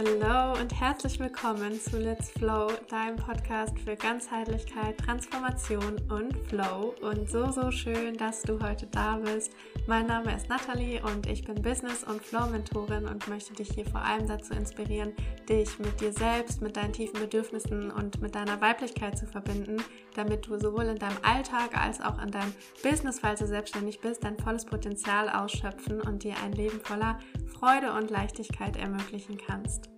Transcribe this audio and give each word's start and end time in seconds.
Hallo 0.00 0.58
und 0.58 0.80
herzlich 0.80 1.20
willkommen 1.20 1.78
zu 1.78 1.98
Let's 1.98 2.30
Flow, 2.30 2.68
deinem 2.88 3.16
Podcast 3.16 3.78
für 3.80 3.96
Ganzheitlichkeit, 3.96 4.96
Transformation 4.96 6.00
und 6.08 6.34
Flow. 6.48 6.94
Und 7.02 7.28
so, 7.28 7.50
so 7.50 7.70
schön, 7.70 8.16
dass 8.16 8.40
du 8.40 8.58
heute 8.60 8.86
da 8.86 9.18
bist. 9.18 9.52
Mein 9.86 10.06
Name 10.06 10.34
ist 10.34 10.48
Nathalie 10.48 11.02
und 11.02 11.26
ich 11.26 11.44
bin 11.44 11.60
Business- 11.60 12.04
und 12.04 12.22
Flow-Mentorin 12.22 13.08
und 13.08 13.28
möchte 13.28 13.52
dich 13.52 13.72
hier 13.74 13.84
vor 13.84 14.00
allem 14.00 14.26
dazu 14.26 14.54
inspirieren, 14.54 15.12
dich 15.46 15.78
mit 15.78 16.00
dir 16.00 16.14
selbst, 16.14 16.62
mit 16.62 16.78
deinen 16.78 16.94
tiefen 16.94 17.20
Bedürfnissen 17.20 17.90
und 17.90 18.22
mit 18.22 18.34
deiner 18.34 18.58
Weiblichkeit 18.62 19.18
zu 19.18 19.26
verbinden, 19.26 19.82
damit 20.14 20.46
du 20.46 20.58
sowohl 20.58 20.84
in 20.84 20.98
deinem 20.98 21.18
Alltag 21.22 21.76
als 21.76 22.00
auch 22.00 22.22
in 22.22 22.30
deinem 22.30 22.54
Business, 22.82 23.20
falls 23.20 23.40
du 23.40 23.46
selbstständig 23.46 24.00
bist, 24.00 24.24
dein 24.24 24.38
volles 24.38 24.64
Potenzial 24.64 25.28
ausschöpfen 25.28 26.00
und 26.00 26.24
dir 26.24 26.36
ein 26.42 26.52
Leben 26.52 26.80
voller 26.80 27.18
Freude 27.58 27.92
und 27.92 28.10
Leichtigkeit 28.10 28.78
ermöglichen 28.78 29.36
kannst. 29.36 29.89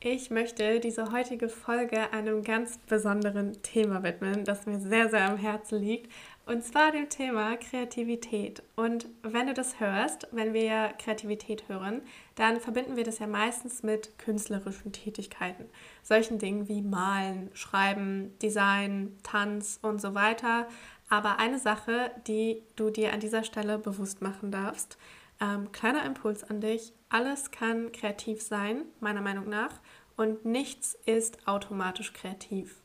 Ich 0.00 0.30
möchte 0.30 0.78
diese 0.78 1.10
heutige 1.10 1.48
Folge 1.48 2.12
einem 2.12 2.44
ganz 2.44 2.78
besonderen 2.78 3.60
Thema 3.64 4.04
widmen, 4.04 4.44
das 4.44 4.64
mir 4.64 4.78
sehr, 4.78 5.10
sehr 5.10 5.28
am 5.28 5.36
Herzen 5.36 5.80
liegt, 5.80 6.12
und 6.46 6.62
zwar 6.62 6.92
dem 6.92 7.08
Thema 7.08 7.56
Kreativität. 7.56 8.62
Und 8.76 9.08
wenn 9.22 9.48
du 9.48 9.54
das 9.54 9.80
hörst, 9.80 10.28
wenn 10.30 10.54
wir 10.54 10.92
Kreativität 10.98 11.68
hören, 11.68 12.02
dann 12.36 12.60
verbinden 12.60 12.94
wir 12.94 13.02
das 13.02 13.18
ja 13.18 13.26
meistens 13.26 13.82
mit 13.82 14.16
künstlerischen 14.20 14.92
Tätigkeiten. 14.92 15.64
Solchen 16.04 16.38
Dingen 16.38 16.68
wie 16.68 16.80
Malen, 16.80 17.50
Schreiben, 17.52 18.38
Design, 18.40 19.18
Tanz 19.24 19.80
und 19.82 20.00
so 20.00 20.14
weiter. 20.14 20.68
Aber 21.08 21.40
eine 21.40 21.58
Sache, 21.58 22.12
die 22.28 22.62
du 22.76 22.90
dir 22.90 23.12
an 23.12 23.18
dieser 23.18 23.42
Stelle 23.42 23.80
bewusst 23.80 24.22
machen 24.22 24.52
darfst, 24.52 24.96
ähm, 25.40 25.72
kleiner 25.72 26.04
Impuls 26.04 26.44
an 26.44 26.60
dich, 26.60 26.92
alles 27.08 27.50
kann 27.50 27.92
kreativ 27.92 28.42
sein, 28.42 28.84
meiner 29.00 29.20
Meinung 29.20 29.48
nach, 29.48 29.72
und 30.16 30.44
nichts 30.44 30.98
ist 31.06 31.46
automatisch 31.46 32.12
kreativ. 32.12 32.82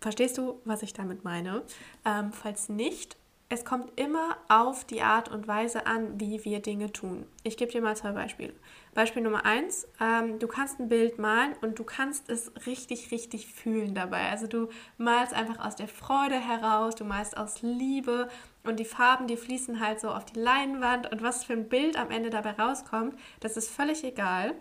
Verstehst 0.00 0.38
du, 0.38 0.60
was 0.64 0.82
ich 0.82 0.92
damit 0.92 1.24
meine? 1.24 1.62
Ähm, 2.04 2.32
falls 2.32 2.68
nicht, 2.68 3.16
es 3.48 3.64
kommt 3.64 3.92
immer 3.98 4.36
auf 4.48 4.84
die 4.84 5.02
Art 5.02 5.30
und 5.30 5.46
Weise 5.46 5.86
an, 5.86 6.18
wie 6.18 6.44
wir 6.44 6.60
Dinge 6.60 6.92
tun. 6.92 7.26
Ich 7.44 7.56
gebe 7.56 7.70
dir 7.70 7.80
mal 7.80 7.96
zwei 7.96 8.10
Beispiele. 8.10 8.52
Beispiel 8.92 9.22
Nummer 9.22 9.44
eins, 9.44 9.86
ähm, 10.00 10.40
du 10.40 10.48
kannst 10.48 10.80
ein 10.80 10.88
Bild 10.88 11.18
malen 11.18 11.54
und 11.60 11.78
du 11.78 11.84
kannst 11.84 12.28
es 12.28 12.50
richtig, 12.66 13.12
richtig 13.12 13.46
fühlen 13.46 13.94
dabei. 13.94 14.30
Also 14.30 14.48
du 14.48 14.68
malst 14.98 15.32
einfach 15.32 15.64
aus 15.64 15.76
der 15.76 15.86
Freude 15.86 16.34
heraus, 16.34 16.96
du 16.96 17.04
malst 17.04 17.36
aus 17.36 17.62
Liebe 17.62 18.28
und 18.66 18.78
die 18.78 18.84
Farben, 18.84 19.26
die 19.26 19.36
fließen 19.36 19.80
halt 19.80 20.00
so 20.00 20.10
auf 20.10 20.24
die 20.24 20.38
Leinwand 20.38 21.10
und 21.12 21.22
was 21.22 21.44
für 21.44 21.52
ein 21.52 21.68
Bild 21.68 21.98
am 21.98 22.10
Ende 22.10 22.30
dabei 22.30 22.52
rauskommt, 22.52 23.18
das 23.40 23.56
ist 23.56 23.70
völlig 23.70 24.04
egal, 24.04 24.54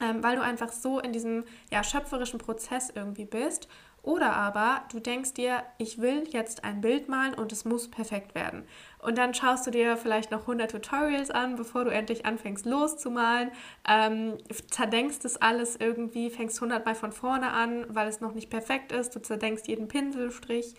ähm, 0.00 0.22
weil 0.22 0.36
du 0.36 0.42
einfach 0.42 0.72
so 0.72 1.00
in 1.00 1.12
diesem 1.12 1.44
ja, 1.70 1.84
schöpferischen 1.84 2.38
Prozess 2.38 2.90
irgendwie 2.94 3.24
bist 3.24 3.68
oder 4.02 4.32
aber 4.32 4.82
du 4.90 4.98
denkst 4.98 5.34
dir, 5.34 5.62
ich 5.78 6.00
will 6.00 6.26
jetzt 6.28 6.64
ein 6.64 6.80
Bild 6.80 7.08
malen 7.08 7.34
und 7.34 7.52
es 7.52 7.64
muss 7.64 7.88
perfekt 7.88 8.34
werden. 8.34 8.64
Und 8.98 9.16
dann 9.16 9.32
schaust 9.32 9.64
du 9.66 9.70
dir 9.70 9.96
vielleicht 9.96 10.32
noch 10.32 10.40
100 10.40 10.72
Tutorials 10.72 11.30
an, 11.30 11.54
bevor 11.54 11.84
du 11.84 11.92
endlich 11.92 12.26
anfängst 12.26 12.66
loszumalen. 12.66 13.52
Ähm, 13.88 14.38
zerdenkst 14.70 15.20
das 15.20 15.36
alles 15.36 15.76
irgendwie, 15.76 16.30
fängst 16.30 16.56
100 16.56 16.84
Mal 16.84 16.96
von 16.96 17.12
vorne 17.12 17.52
an, 17.52 17.86
weil 17.88 18.08
es 18.08 18.20
noch 18.20 18.34
nicht 18.34 18.50
perfekt 18.50 18.90
ist. 18.90 19.14
Du 19.14 19.22
zerdenkst 19.22 19.68
jeden 19.68 19.86
Pinselstrich 19.86 20.74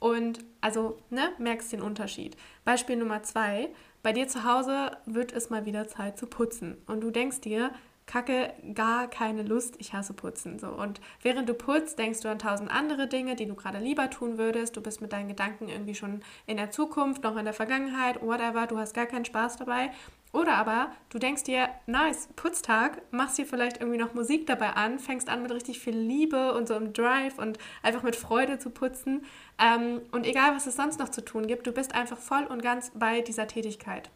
und 0.00 0.44
also 0.60 0.98
ne, 1.10 1.32
merkst 1.38 1.72
den 1.72 1.82
Unterschied. 1.82 2.36
Beispiel 2.64 2.96
Nummer 2.96 3.22
zwei. 3.22 3.70
Bei 4.02 4.12
dir 4.12 4.28
zu 4.28 4.44
Hause 4.44 4.96
wird 5.06 5.32
es 5.32 5.50
mal 5.50 5.66
wieder 5.66 5.88
Zeit 5.88 6.18
zu 6.18 6.26
putzen. 6.26 6.78
Und 6.86 7.00
du 7.00 7.10
denkst 7.10 7.40
dir, 7.40 7.72
Kacke, 8.08 8.54
gar 8.74 9.06
keine 9.06 9.42
Lust, 9.42 9.76
ich 9.78 9.92
hasse 9.92 10.14
Putzen. 10.14 10.58
So. 10.58 10.68
Und 10.68 11.00
während 11.22 11.48
du 11.48 11.54
putzt, 11.54 11.98
denkst 11.98 12.20
du 12.20 12.28
an 12.28 12.38
tausend 12.38 12.70
andere 12.70 13.06
Dinge, 13.06 13.36
die 13.36 13.46
du 13.46 13.54
gerade 13.54 13.78
lieber 13.78 14.08
tun 14.08 14.38
würdest. 14.38 14.76
Du 14.76 14.80
bist 14.80 15.02
mit 15.02 15.12
deinen 15.12 15.28
Gedanken 15.28 15.68
irgendwie 15.68 15.94
schon 15.94 16.22
in 16.46 16.56
der 16.56 16.70
Zukunft, 16.70 17.22
noch 17.22 17.36
in 17.36 17.44
der 17.44 17.52
Vergangenheit, 17.52 18.22
whatever, 18.22 18.66
du 18.66 18.78
hast 18.78 18.94
gar 18.94 19.06
keinen 19.06 19.26
Spaß 19.26 19.58
dabei. 19.58 19.90
Oder 20.32 20.56
aber 20.56 20.92
du 21.08 21.18
denkst 21.18 21.44
dir, 21.44 21.70
nice, 21.86 22.28
Putztag, 22.36 23.00
machst 23.10 23.38
dir 23.38 23.46
vielleicht 23.46 23.80
irgendwie 23.80 23.98
noch 23.98 24.12
Musik 24.12 24.46
dabei 24.46 24.70
an, 24.70 24.98
fängst 24.98 25.28
an 25.28 25.42
mit 25.42 25.50
richtig 25.52 25.80
viel 25.80 25.96
Liebe 25.96 26.52
und 26.54 26.68
so 26.68 26.74
im 26.74 26.92
Drive 26.92 27.38
und 27.38 27.58
einfach 27.82 28.02
mit 28.02 28.14
Freude 28.14 28.58
zu 28.58 28.70
putzen. 28.70 29.24
Ähm, 29.58 30.02
und 30.12 30.26
egal, 30.26 30.54
was 30.54 30.66
es 30.66 30.76
sonst 30.76 30.98
noch 30.98 31.08
zu 31.08 31.24
tun 31.24 31.46
gibt, 31.46 31.66
du 31.66 31.72
bist 31.72 31.94
einfach 31.94 32.18
voll 32.18 32.44
und 32.44 32.62
ganz 32.62 32.92
bei 32.94 33.22
dieser 33.22 33.46
Tätigkeit. 33.46 34.10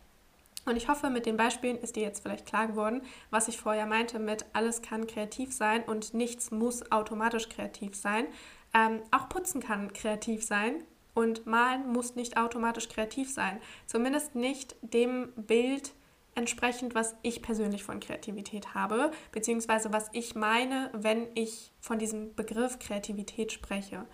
Und 0.64 0.76
ich 0.76 0.88
hoffe, 0.88 1.10
mit 1.10 1.26
den 1.26 1.36
Beispielen 1.36 1.78
ist 1.78 1.96
dir 1.96 2.02
jetzt 2.02 2.22
vielleicht 2.22 2.46
klar 2.46 2.68
geworden, 2.68 3.02
was 3.30 3.48
ich 3.48 3.58
vorher 3.58 3.86
meinte 3.86 4.18
mit 4.18 4.44
alles 4.52 4.80
kann 4.82 5.06
kreativ 5.06 5.52
sein 5.52 5.82
und 5.82 6.14
nichts 6.14 6.50
muss 6.50 6.92
automatisch 6.92 7.48
kreativ 7.48 7.96
sein. 7.96 8.26
Ähm, 8.74 9.00
auch 9.10 9.28
Putzen 9.28 9.60
kann 9.60 9.92
kreativ 9.92 10.44
sein 10.44 10.84
und 11.14 11.46
Malen 11.46 11.92
muss 11.92 12.14
nicht 12.14 12.36
automatisch 12.36 12.88
kreativ 12.88 13.30
sein. 13.32 13.60
Zumindest 13.86 14.34
nicht 14.34 14.76
dem 14.82 15.32
Bild 15.36 15.92
entsprechend, 16.34 16.94
was 16.94 17.14
ich 17.22 17.42
persönlich 17.42 17.84
von 17.84 18.00
Kreativität 18.00 18.74
habe, 18.74 19.10
beziehungsweise 19.32 19.92
was 19.92 20.08
ich 20.12 20.34
meine, 20.34 20.90
wenn 20.92 21.28
ich 21.34 21.72
von 21.80 21.98
diesem 21.98 22.34
Begriff 22.34 22.78
Kreativität 22.78 23.52
spreche. 23.52 24.06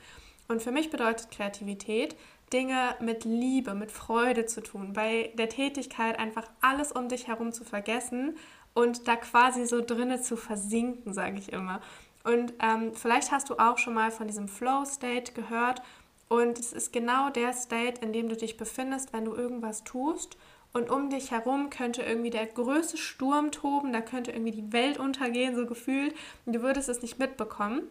Und 0.48 0.62
für 0.62 0.72
mich 0.72 0.90
bedeutet 0.90 1.30
Kreativität, 1.30 2.16
Dinge 2.52 2.96
mit 3.00 3.24
Liebe, 3.24 3.74
mit 3.74 3.92
Freude 3.92 4.46
zu 4.46 4.62
tun, 4.62 4.94
bei 4.94 5.32
der 5.34 5.50
Tätigkeit 5.50 6.18
einfach 6.18 6.48
alles 6.60 6.92
um 6.92 7.08
dich 7.08 7.28
herum 7.28 7.52
zu 7.52 7.64
vergessen 7.64 8.36
und 8.74 9.06
da 9.06 9.16
quasi 9.16 9.66
so 9.66 9.84
drinne 9.84 10.22
zu 10.22 10.36
versinken, 10.36 11.12
sage 11.12 11.38
ich 11.38 11.52
immer. 11.52 11.80
Und 12.24 12.54
ähm, 12.60 12.94
vielleicht 12.94 13.30
hast 13.32 13.50
du 13.50 13.56
auch 13.58 13.78
schon 13.78 13.94
mal 13.94 14.10
von 14.10 14.26
diesem 14.26 14.48
Flow-State 14.48 15.32
gehört 15.32 15.82
und 16.28 16.58
es 16.58 16.72
ist 16.72 16.92
genau 16.92 17.30
der 17.30 17.52
State, 17.52 18.00
in 18.02 18.12
dem 18.12 18.28
du 18.28 18.36
dich 18.36 18.56
befindest, 18.56 19.12
wenn 19.12 19.24
du 19.26 19.34
irgendwas 19.34 19.84
tust 19.84 20.36
und 20.72 20.90
um 20.90 21.10
dich 21.10 21.30
herum 21.30 21.70
könnte 21.70 22.02
irgendwie 22.02 22.30
der 22.30 22.46
größte 22.46 22.96
Sturm 22.96 23.50
toben, 23.50 23.92
da 23.92 24.00
könnte 24.00 24.32
irgendwie 24.32 24.52
die 24.52 24.72
Welt 24.72 24.98
untergehen, 24.98 25.56
so 25.56 25.66
gefühlt, 25.66 26.14
und 26.44 26.52
du 26.54 26.62
würdest 26.62 26.88
es 26.88 27.02
nicht 27.02 27.18
mitbekommen, 27.18 27.82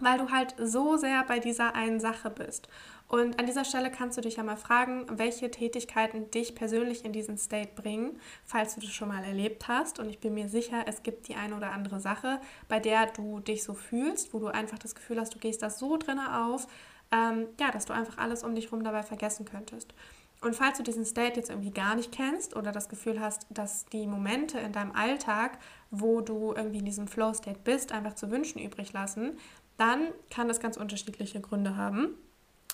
weil 0.00 0.18
du 0.18 0.30
halt 0.30 0.54
so 0.58 0.96
sehr 0.96 1.24
bei 1.24 1.38
dieser 1.38 1.74
einen 1.74 2.00
Sache 2.00 2.30
bist. 2.30 2.68
Und 3.08 3.38
an 3.38 3.46
dieser 3.46 3.64
Stelle 3.64 3.90
kannst 3.90 4.18
du 4.18 4.20
dich 4.20 4.36
ja 4.36 4.42
mal 4.42 4.56
fragen, 4.56 5.06
welche 5.08 5.50
Tätigkeiten 5.50 6.30
dich 6.30 6.54
persönlich 6.54 7.06
in 7.06 7.12
diesen 7.12 7.38
State 7.38 7.70
bringen, 7.74 8.20
falls 8.44 8.74
du 8.74 8.82
das 8.82 8.90
schon 8.90 9.08
mal 9.08 9.24
erlebt 9.24 9.66
hast. 9.66 9.98
Und 9.98 10.10
ich 10.10 10.18
bin 10.18 10.34
mir 10.34 10.48
sicher, 10.50 10.84
es 10.86 11.02
gibt 11.02 11.26
die 11.28 11.34
eine 11.34 11.56
oder 11.56 11.72
andere 11.72 12.00
Sache, 12.00 12.38
bei 12.68 12.80
der 12.80 13.06
du 13.06 13.40
dich 13.40 13.64
so 13.64 13.72
fühlst, 13.72 14.34
wo 14.34 14.38
du 14.40 14.48
einfach 14.48 14.78
das 14.78 14.94
Gefühl 14.94 15.18
hast, 15.18 15.34
du 15.34 15.38
gehst 15.38 15.62
da 15.62 15.70
so 15.70 15.96
drinne 15.96 16.44
auf, 16.44 16.66
ähm, 17.10 17.46
ja, 17.58 17.70
dass 17.70 17.86
du 17.86 17.94
einfach 17.94 18.18
alles 18.18 18.44
um 18.44 18.54
dich 18.54 18.66
herum 18.66 18.84
dabei 18.84 19.02
vergessen 19.02 19.46
könntest. 19.46 19.94
Und 20.40 20.54
falls 20.54 20.78
du 20.78 20.84
diesen 20.84 21.04
State 21.04 21.36
jetzt 21.36 21.50
irgendwie 21.50 21.72
gar 21.72 21.94
nicht 21.96 22.12
kennst 22.12 22.54
oder 22.54 22.70
das 22.70 22.88
Gefühl 22.88 23.20
hast, 23.20 23.46
dass 23.50 23.86
die 23.86 24.06
Momente 24.06 24.58
in 24.58 24.72
deinem 24.72 24.92
Alltag, 24.92 25.58
wo 25.90 26.20
du 26.20 26.54
irgendwie 26.54 26.78
in 26.78 26.84
diesem 26.84 27.08
Flow-State 27.08 27.60
bist, 27.64 27.92
einfach 27.92 28.14
zu 28.14 28.30
wünschen 28.30 28.60
übrig 28.60 28.92
lassen, 28.92 29.36
dann 29.78 30.08
kann 30.30 30.48
das 30.48 30.60
ganz 30.60 30.76
unterschiedliche 30.76 31.40
Gründe 31.40 31.76
haben. 31.76 32.14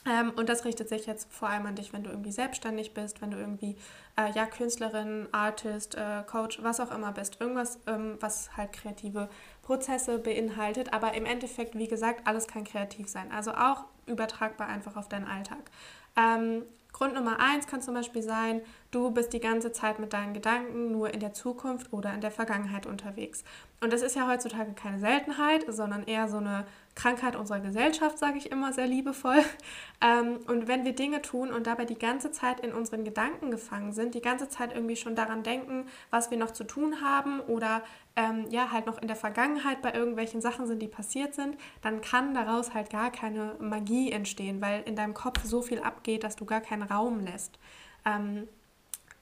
Ähm, 0.06 0.32
und 0.36 0.48
das 0.50 0.64
richtet 0.64 0.88
sich 0.88 1.06
jetzt 1.06 1.32
vor 1.32 1.48
allem 1.48 1.64
an 1.66 1.76
dich, 1.76 1.92
wenn 1.92 2.02
du 2.02 2.10
irgendwie 2.10 2.32
selbstständig 2.32 2.92
bist, 2.92 3.22
wenn 3.22 3.30
du 3.30 3.38
irgendwie 3.38 3.76
äh, 4.16 4.31
ja 4.32 4.44
Künstlerin, 4.44 5.28
Artist, 5.32 5.94
äh, 5.94 6.22
Coach, 6.26 6.62
was 6.62 6.81
auch 6.81 6.91
immer 6.91 7.12
bist. 7.12 7.41
Irgendwas, 7.41 7.78
ähm, 7.86 8.19
was 8.20 8.54
halt 8.56 8.72
kreative 8.72 9.31
Prozesse 9.62 10.19
beinhaltet. 10.19 10.92
Aber 10.92 11.14
im 11.14 11.25
Endeffekt, 11.25 11.78
wie 11.78 11.88
gesagt, 11.88 12.26
alles 12.26 12.46
kann 12.46 12.64
kreativ 12.64 13.08
sein. 13.08 13.32
Also 13.32 13.52
auch 13.52 13.84
übertragbar 14.06 14.69
einfach 14.69 14.96
auf 14.96 15.08
deinen 15.08 15.26
Alltag. 15.26 15.70
Ähm, 16.17 16.64
Grund 16.94 17.14
Nummer 17.14 17.41
eins 17.41 17.67
kann 17.67 17.82
zum 17.82 17.93
Beispiel 17.94 18.23
sein, 18.23 18.62
du 18.93 19.11
bist 19.11 19.32
die 19.32 19.41
ganze 19.41 19.73
Zeit 19.73 19.99
mit 19.99 20.12
deinen 20.12 20.32
Gedanken 20.32 20.93
nur 20.93 21.12
in 21.12 21.19
der 21.19 21.32
Zukunft 21.32 21.93
oder 21.93 22.14
in 22.14 22.20
der 22.20 22.31
Vergangenheit 22.31 22.87
unterwegs. 22.87 23.43
Und 23.81 23.93
das 23.93 24.00
ist 24.00 24.14
ja 24.14 24.29
heutzutage 24.29 24.75
keine 24.75 25.00
Seltenheit, 25.00 25.64
sondern 25.69 26.05
eher 26.05 26.29
so 26.29 26.37
eine 26.37 26.64
Krankheit 26.94 27.35
unserer 27.37 27.61
Gesellschaft, 27.61 28.19
sage 28.19 28.38
ich 28.38 28.50
immer 28.50 28.73
sehr 28.73 28.87
liebevoll. 28.87 29.43
Ähm, 30.00 30.41
und 30.49 30.69
wenn 30.69 30.85
wir 30.85 30.93
Dinge 30.93 31.23
tun 31.23 31.50
und 31.50 31.67
dabei 31.67 31.87
die 31.87 31.99
ganze 31.99 32.31
Zeit 32.31 32.61
in 32.61 32.75
unseren 32.75 33.05
Gedanken 33.05 33.50
gefangen 33.50 33.93
sind, 33.93 34.14
die 34.14 34.20
ganze 34.20 34.50
Zeit 34.50 34.75
irgendwie 34.75 34.96
schon 34.96 35.14
daran 35.14 35.43
denken, 35.43 35.87
was 36.11 36.31
wir 36.31 36.37
noch 36.37 36.50
zu 36.50 36.64
tun 36.64 37.00
haben 37.00 37.41
oder 37.41 37.82
ähm, 38.17 38.44
ja 38.50 38.70
halt 38.70 38.85
noch 38.85 39.00
in 39.00 39.08
der 39.08 39.17
Vergangenheit 39.17 39.81
bei 39.81 39.94
irgendwelchen 39.94 40.43
Sachen 40.43 40.67
sind, 40.67 40.82
die 40.82 40.88
passiert 40.88 41.35
sind, 41.35 41.56
dann 41.81 42.02
kann 42.02 42.35
daraus 42.35 42.75
halt 42.75 42.91
gar 42.91 43.11
keine 43.11 43.55
Magie 43.61 44.12
entstehen, 44.12 44.61
weil 44.61 44.82
in 44.82 44.94
deinem 44.94 45.14
Kopf 45.14 45.43
so 45.44 45.62
viel 45.62 45.81
abgeht, 45.81 46.23
dass 46.23 46.37
du 46.37 46.44
gar 46.44 46.61
keinen 46.61 46.82
Raum 46.82 47.20
lässt. 47.20 47.58
Ähm, 48.05 48.46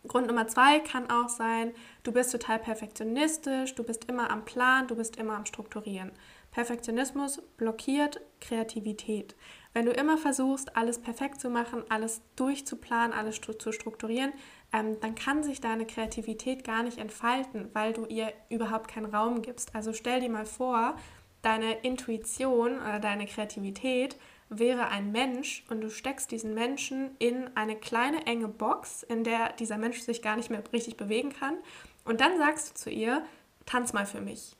Grund 0.08 0.26
Nummer 0.26 0.48
zwei 0.48 0.80
kann 0.80 1.10
auch 1.10 1.28
sein, 1.28 1.72
du 2.02 2.10
bist 2.10 2.32
total 2.32 2.58
perfektionistisch, 2.58 3.76
du 3.76 3.84
bist 3.84 4.06
immer 4.08 4.30
am 4.32 4.44
Plan, 4.44 4.88
du 4.88 4.96
bist 4.96 5.16
immer 5.16 5.36
am 5.36 5.46
Strukturieren. 5.46 6.10
Perfektionismus 6.52 7.40
blockiert 7.56 8.20
Kreativität, 8.40 9.34
Wenn 9.72 9.86
du 9.86 9.92
immer 9.92 10.18
versuchst, 10.18 10.76
alles 10.76 10.98
perfekt 10.98 11.40
zu 11.40 11.48
machen, 11.48 11.82
alles 11.88 12.20
durchzuplanen, 12.36 13.14
alles 13.14 13.40
zu 13.40 13.72
strukturieren, 13.72 14.34
ähm, 14.70 15.00
dann 15.00 15.14
kann 15.14 15.42
sich 15.42 15.62
deine 15.62 15.86
Kreativität 15.86 16.62
gar 16.62 16.82
nicht 16.82 16.98
entfalten, 16.98 17.70
weil 17.72 17.94
du 17.94 18.04
ihr 18.04 18.34
überhaupt 18.50 18.88
keinen 18.88 19.06
Raum 19.06 19.40
gibst. 19.40 19.74
Also 19.74 19.94
stell 19.94 20.20
dir 20.20 20.28
mal 20.28 20.44
vor, 20.44 20.96
deine 21.40 21.72
Intuition 21.78 22.76
oder 22.76 23.00
deine 23.00 23.26
Kreativität 23.26 24.16
wäre 24.50 24.88
ein 24.88 25.10
Mensch 25.10 25.64
und 25.70 25.80
du 25.80 25.88
steckst 25.88 26.30
diesen 26.30 26.52
Menschen 26.52 27.16
in 27.18 27.48
eine 27.56 27.76
kleine 27.76 28.26
enge 28.26 28.48
Box, 28.48 29.02
in 29.02 29.24
der 29.24 29.54
dieser 29.54 29.78
Mensch 29.78 30.00
sich 30.00 30.20
gar 30.20 30.36
nicht 30.36 30.50
mehr 30.50 30.62
richtig 30.70 30.98
bewegen 30.98 31.32
kann. 31.32 31.56
Und 32.04 32.20
dann 32.20 32.36
sagst 32.36 32.70
du 32.70 32.74
zu 32.74 32.90
ihr, 32.90 33.24
tanz 33.64 33.94
mal 33.94 34.04
für 34.04 34.20
mich. 34.20 34.54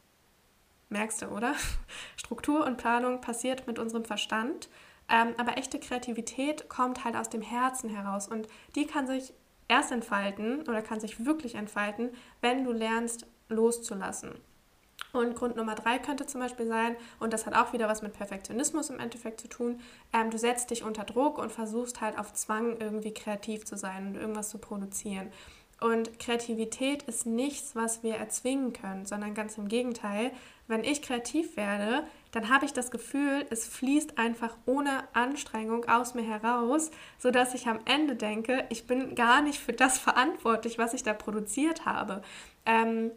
Merkst 0.92 1.22
du, 1.22 1.26
oder? 1.28 1.54
Struktur 2.16 2.66
und 2.66 2.76
Planung 2.76 3.20
passiert 3.20 3.66
mit 3.66 3.78
unserem 3.78 4.04
Verstand. 4.04 4.68
Ähm, 5.08 5.34
aber 5.38 5.56
echte 5.56 5.80
Kreativität 5.80 6.68
kommt 6.68 7.04
halt 7.04 7.16
aus 7.16 7.28
dem 7.28 7.42
Herzen 7.42 7.90
heraus 7.90 8.28
und 8.28 8.46
die 8.76 8.86
kann 8.86 9.06
sich 9.06 9.32
erst 9.68 9.90
entfalten 9.90 10.60
oder 10.62 10.82
kann 10.82 11.00
sich 11.00 11.24
wirklich 11.24 11.54
entfalten, 11.54 12.10
wenn 12.40 12.64
du 12.64 12.72
lernst 12.72 13.26
loszulassen. 13.48 14.32
Und 15.12 15.34
Grund 15.34 15.56
Nummer 15.56 15.74
drei 15.74 15.98
könnte 15.98 16.26
zum 16.26 16.40
Beispiel 16.40 16.66
sein, 16.66 16.96
und 17.20 17.32
das 17.32 17.44
hat 17.44 17.54
auch 17.54 17.72
wieder 17.72 17.88
was 17.88 18.00
mit 18.00 18.14
Perfektionismus 18.14 18.88
im 18.88 18.98
Endeffekt 18.98 19.40
zu 19.40 19.48
tun, 19.48 19.80
ähm, 20.12 20.30
du 20.30 20.38
setzt 20.38 20.70
dich 20.70 20.84
unter 20.84 21.04
Druck 21.04 21.38
und 21.38 21.52
versuchst 21.52 22.00
halt 22.00 22.18
auf 22.18 22.32
Zwang 22.32 22.78
irgendwie 22.78 23.12
kreativ 23.12 23.64
zu 23.64 23.76
sein 23.76 24.08
und 24.08 24.14
irgendwas 24.16 24.50
zu 24.50 24.58
produzieren. 24.58 25.30
Und 25.82 26.18
Kreativität 26.18 27.02
ist 27.04 27.26
nichts, 27.26 27.74
was 27.74 28.02
wir 28.02 28.14
erzwingen 28.14 28.72
können, 28.72 29.04
sondern 29.04 29.34
ganz 29.34 29.58
im 29.58 29.68
Gegenteil. 29.68 30.30
Wenn 30.68 30.84
ich 30.84 31.02
kreativ 31.02 31.56
werde, 31.56 32.04
dann 32.30 32.48
habe 32.48 32.64
ich 32.64 32.72
das 32.72 32.90
Gefühl, 32.90 33.44
es 33.50 33.66
fließt 33.66 34.16
einfach 34.16 34.56
ohne 34.64 35.02
Anstrengung 35.12 35.84
aus 35.86 36.14
mir 36.14 36.22
heraus, 36.22 36.90
sodass 37.18 37.54
ich 37.54 37.66
am 37.66 37.80
Ende 37.84 38.14
denke, 38.14 38.64
ich 38.70 38.86
bin 38.86 39.14
gar 39.14 39.42
nicht 39.42 39.58
für 39.58 39.72
das 39.72 39.98
verantwortlich, 39.98 40.78
was 40.78 40.94
ich 40.94 41.02
da 41.02 41.14
produziert 41.14 41.84
habe. 41.84 42.22
Ähm, 42.64 43.10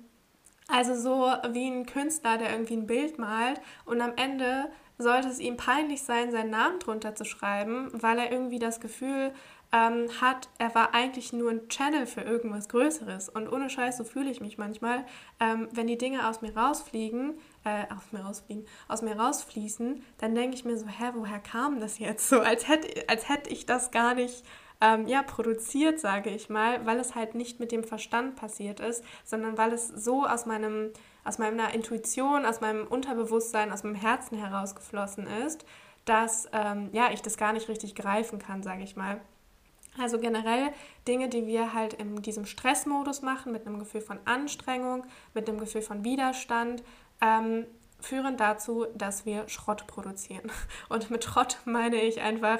also 0.67 0.95
so 0.95 1.31
wie 1.53 1.67
ein 1.67 1.85
Künstler, 1.85 2.39
der 2.39 2.51
irgendwie 2.51 2.77
ein 2.77 2.87
Bild 2.87 3.19
malt 3.19 3.61
und 3.85 4.01
am 4.01 4.13
Ende 4.15 4.69
sollte 4.97 5.27
es 5.27 5.39
ihm 5.39 5.57
peinlich 5.57 6.01
sein, 6.03 6.31
seinen 6.31 6.49
Namen 6.49 6.79
drunter 6.79 7.15
zu 7.15 7.25
schreiben, 7.25 7.89
weil 7.93 8.17
er 8.17 8.31
irgendwie 8.31 8.59
das 8.59 8.79
Gefühl 8.79 9.33
ähm, 9.75 10.07
hat, 10.21 10.47
er 10.57 10.73
war 10.73 10.93
eigentlich 10.93 11.33
nur 11.33 11.51
ein 11.51 11.67
Channel 11.67 12.05
für 12.05 12.21
irgendwas 12.21 12.69
Größeres. 12.69 13.27
Und 13.27 13.51
ohne 13.51 13.69
Scheiß, 13.69 13.97
so 13.97 14.05
fühle 14.05 14.31
ich 14.31 14.39
mich 14.39 14.57
manchmal, 14.57 15.05
ähm, 15.41 15.67
wenn 15.71 15.87
die 15.87 15.97
Dinge 15.97 16.29
aus 16.29 16.41
mir 16.41 16.55
rausfliegen, 16.55 17.33
äh, 17.65 17.83
aus 17.93 18.11
mir 18.13 18.21
rausfliegen, 18.21 18.65
aus 18.87 19.01
mir 19.01 19.19
rausfließen, 19.19 20.01
dann 20.19 20.33
denke 20.33 20.55
ich 20.55 20.63
mir 20.63 20.77
so, 20.77 20.87
hä, 20.87 21.11
woher 21.15 21.39
kam 21.39 21.81
das 21.81 21.99
jetzt 21.99 22.29
so? 22.29 22.39
Als 22.39 22.69
hätte, 22.69 23.09
als 23.09 23.27
hätte 23.27 23.49
ich 23.49 23.65
das 23.65 23.91
gar 23.91 24.13
nicht 24.13 24.45
ähm, 24.79 25.07
ja, 25.07 25.23
produziert, 25.23 25.99
sage 25.99 26.29
ich 26.29 26.47
mal, 26.49 26.85
weil 26.85 26.99
es 26.99 27.13
halt 27.13 27.35
nicht 27.35 27.59
mit 27.59 27.73
dem 27.73 27.83
Verstand 27.83 28.37
passiert 28.37 28.79
ist, 28.79 29.03
sondern 29.25 29.57
weil 29.57 29.73
es 29.73 29.89
so 29.89 30.25
aus 30.25 30.45
meinem 30.45 30.91
aus 31.25 31.39
meiner 31.39 31.73
Intuition, 31.73 32.45
aus 32.45 32.61
meinem 32.61 32.85
Unterbewusstsein, 32.85 33.71
aus 33.71 33.83
meinem 33.83 33.95
Herzen 33.95 34.37
herausgeflossen 34.37 35.25
ist, 35.45 35.65
dass 36.05 36.47
ähm, 36.53 36.89
ja, 36.93 37.09
ich 37.11 37.23
das 37.23 37.35
gar 37.35 37.51
nicht 37.51 37.67
richtig 37.67 37.95
greifen 37.95 38.37
kann, 38.37 38.61
sage 38.61 38.83
ich 38.83 38.95
mal. 38.95 39.19
Also 39.97 40.19
generell 40.19 40.71
Dinge, 41.07 41.29
die 41.29 41.47
wir 41.47 41.73
halt 41.73 41.93
in 41.93 42.21
diesem 42.21 42.45
Stressmodus 42.45 43.21
machen, 43.21 43.51
mit 43.51 43.65
einem 43.65 43.79
Gefühl 43.79 44.01
von 44.01 44.19
Anstrengung, 44.25 45.05
mit 45.33 45.47
einem 45.47 45.59
Gefühl 45.59 45.81
von 45.81 46.03
Widerstand, 46.03 46.83
ähm, 47.21 47.65
führen 47.99 48.37
dazu, 48.37 48.85
dass 48.93 49.25
wir 49.25 49.47
Schrott 49.47 49.87
produzieren. 49.87 50.51
Und 50.89 51.09
mit 51.09 51.23
Schrott 51.23 51.59
meine 51.65 52.01
ich 52.01 52.21
einfach, 52.21 52.59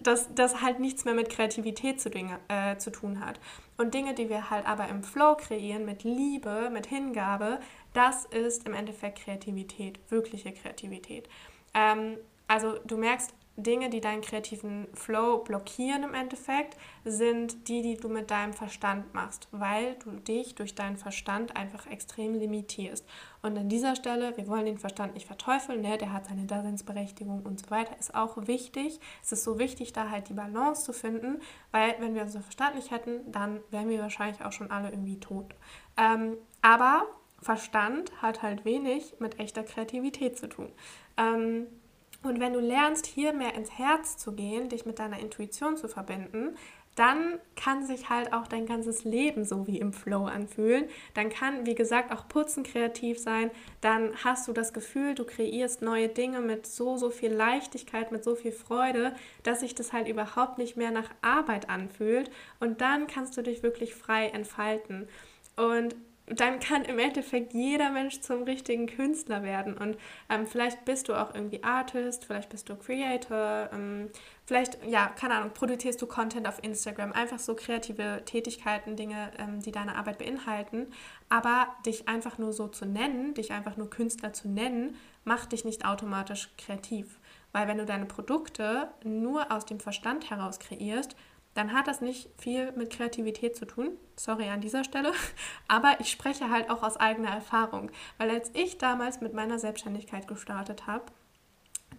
dass 0.00 0.34
das 0.34 0.62
halt 0.62 0.80
nichts 0.80 1.04
mehr 1.04 1.14
mit 1.14 1.28
Kreativität 1.28 2.00
zu, 2.00 2.08
Dinge, 2.08 2.38
äh, 2.48 2.78
zu 2.78 2.90
tun 2.90 3.24
hat. 3.24 3.38
Und 3.76 3.92
Dinge, 3.92 4.14
die 4.14 4.30
wir 4.30 4.48
halt 4.48 4.66
aber 4.66 4.88
im 4.88 5.02
Flow 5.02 5.36
kreieren, 5.36 5.84
mit 5.84 6.04
Liebe, 6.04 6.70
mit 6.72 6.86
Hingabe, 6.86 7.60
das 7.92 8.24
ist 8.24 8.66
im 8.66 8.72
Endeffekt 8.72 9.18
Kreativität, 9.18 10.00
wirkliche 10.08 10.52
Kreativität. 10.52 11.28
Ähm, 11.74 12.16
also 12.48 12.78
du 12.86 12.96
merkst, 12.96 13.34
Dinge, 13.62 13.90
die 13.90 14.00
deinen 14.00 14.22
kreativen 14.22 14.88
Flow 14.94 15.38
blockieren 15.38 16.02
im 16.02 16.14
Endeffekt, 16.14 16.76
sind 17.04 17.68
die, 17.68 17.82
die 17.82 17.96
du 17.96 18.08
mit 18.08 18.30
deinem 18.30 18.52
Verstand 18.52 19.14
machst, 19.14 19.48
weil 19.50 19.94
du 20.04 20.10
dich 20.12 20.54
durch 20.54 20.74
deinen 20.74 20.96
Verstand 20.96 21.56
einfach 21.56 21.86
extrem 21.86 22.34
limitierst. 22.34 23.06
Und 23.42 23.58
an 23.58 23.68
dieser 23.68 23.96
Stelle, 23.96 24.36
wir 24.36 24.46
wollen 24.46 24.66
den 24.66 24.78
Verstand 24.78 25.14
nicht 25.14 25.26
verteufeln, 25.26 25.80
ne? 25.80 25.98
der 25.98 26.12
hat 26.12 26.26
seine 26.26 26.46
Daseinsberechtigung 26.46 27.42
und 27.42 27.60
so 27.60 27.70
weiter, 27.70 27.98
ist 27.98 28.14
auch 28.14 28.46
wichtig. 28.46 29.00
Es 29.22 29.32
ist 29.32 29.44
so 29.44 29.58
wichtig, 29.58 29.92
da 29.92 30.10
halt 30.10 30.28
die 30.28 30.34
Balance 30.34 30.84
zu 30.84 30.92
finden, 30.92 31.40
weil 31.70 31.96
wenn 31.98 32.14
wir 32.14 32.22
unseren 32.22 32.42
Verstand 32.42 32.76
nicht 32.76 32.90
hätten, 32.90 33.30
dann 33.32 33.60
wären 33.70 33.88
wir 33.88 34.00
wahrscheinlich 34.00 34.44
auch 34.44 34.52
schon 34.52 34.70
alle 34.70 34.90
irgendwie 34.90 35.18
tot. 35.18 35.54
Ähm, 35.96 36.36
aber 36.60 37.06
Verstand 37.42 38.22
hat 38.22 38.42
halt 38.42 38.64
wenig 38.64 39.16
mit 39.18 39.40
echter 39.40 39.64
Kreativität 39.64 40.38
zu 40.38 40.48
tun. 40.48 40.70
Ähm, 41.16 41.66
und 42.22 42.40
wenn 42.40 42.52
du 42.52 42.60
lernst, 42.60 43.06
hier 43.06 43.32
mehr 43.32 43.54
ins 43.54 43.78
Herz 43.78 44.16
zu 44.16 44.32
gehen, 44.32 44.68
dich 44.68 44.86
mit 44.86 44.98
deiner 44.98 45.18
Intuition 45.18 45.76
zu 45.76 45.88
verbinden, 45.88 46.56
dann 46.94 47.40
kann 47.56 47.86
sich 47.86 48.10
halt 48.10 48.34
auch 48.34 48.46
dein 48.46 48.66
ganzes 48.66 49.04
Leben 49.04 49.44
so 49.44 49.66
wie 49.66 49.78
im 49.78 49.94
Flow 49.94 50.26
anfühlen. 50.26 50.84
Dann 51.14 51.30
kann, 51.30 51.64
wie 51.64 51.74
gesagt, 51.74 52.12
auch 52.12 52.28
Putzen 52.28 52.64
kreativ 52.64 53.18
sein. 53.18 53.50
Dann 53.80 54.12
hast 54.22 54.46
du 54.46 54.52
das 54.52 54.74
Gefühl, 54.74 55.14
du 55.14 55.24
kreierst 55.24 55.80
neue 55.80 56.08
Dinge 56.08 56.40
mit 56.40 56.66
so, 56.66 56.98
so 56.98 57.08
viel 57.08 57.32
Leichtigkeit, 57.32 58.12
mit 58.12 58.24
so 58.24 58.34
viel 58.34 58.52
Freude, 58.52 59.14
dass 59.42 59.60
sich 59.60 59.74
das 59.74 59.94
halt 59.94 60.06
überhaupt 60.06 60.58
nicht 60.58 60.76
mehr 60.76 60.90
nach 60.90 61.08
Arbeit 61.22 61.70
anfühlt. 61.70 62.30
Und 62.60 62.82
dann 62.82 63.06
kannst 63.06 63.36
du 63.38 63.42
dich 63.42 63.62
wirklich 63.62 63.94
frei 63.94 64.28
entfalten. 64.28 65.08
Und 65.56 65.96
dann 66.40 66.60
kann 66.60 66.84
im 66.84 66.98
Endeffekt 66.98 67.52
jeder 67.52 67.90
Mensch 67.90 68.20
zum 68.20 68.44
richtigen 68.44 68.86
Künstler 68.86 69.42
werden. 69.42 69.76
Und 69.76 69.96
ähm, 70.28 70.46
vielleicht 70.46 70.84
bist 70.84 71.08
du 71.08 71.14
auch 71.14 71.34
irgendwie 71.34 71.62
Artist, 71.62 72.24
vielleicht 72.24 72.48
bist 72.48 72.68
du 72.68 72.76
Creator, 72.76 73.70
ähm, 73.72 74.10
vielleicht, 74.46 74.78
ja, 74.86 75.08
keine 75.08 75.34
Ahnung, 75.34 75.50
produzierst 75.52 76.00
du 76.00 76.06
Content 76.06 76.46
auf 76.46 76.62
Instagram, 76.62 77.12
einfach 77.12 77.38
so 77.38 77.54
kreative 77.54 78.22
Tätigkeiten, 78.24 78.96
Dinge, 78.96 79.32
ähm, 79.38 79.60
die 79.60 79.72
deine 79.72 79.96
Arbeit 79.96 80.18
beinhalten. 80.18 80.86
Aber 81.28 81.68
dich 81.86 82.08
einfach 82.08 82.38
nur 82.38 82.52
so 82.52 82.68
zu 82.68 82.86
nennen, 82.86 83.34
dich 83.34 83.52
einfach 83.52 83.76
nur 83.76 83.90
Künstler 83.90 84.32
zu 84.32 84.48
nennen, 84.48 84.96
macht 85.24 85.52
dich 85.52 85.64
nicht 85.64 85.84
automatisch 85.84 86.50
kreativ. 86.58 87.18
Weil 87.52 87.68
wenn 87.68 87.78
du 87.78 87.84
deine 87.84 88.06
Produkte 88.06 88.88
nur 89.04 89.52
aus 89.52 89.66
dem 89.66 89.78
Verstand 89.78 90.30
heraus 90.30 90.58
kreierst, 90.58 91.16
dann 91.54 91.72
hat 91.72 91.86
das 91.86 92.00
nicht 92.00 92.30
viel 92.38 92.72
mit 92.72 92.90
Kreativität 92.90 93.56
zu 93.56 93.66
tun. 93.66 93.90
Sorry 94.16 94.48
an 94.48 94.60
dieser 94.60 94.84
Stelle. 94.84 95.12
Aber 95.68 96.00
ich 96.00 96.10
spreche 96.10 96.50
halt 96.50 96.70
auch 96.70 96.82
aus 96.82 96.96
eigener 96.96 97.30
Erfahrung. 97.30 97.90
Weil 98.18 98.30
als 98.30 98.50
ich 98.54 98.78
damals 98.78 99.20
mit 99.20 99.34
meiner 99.34 99.58
Selbstständigkeit 99.58 100.26
gestartet 100.26 100.86
habe, 100.86 101.04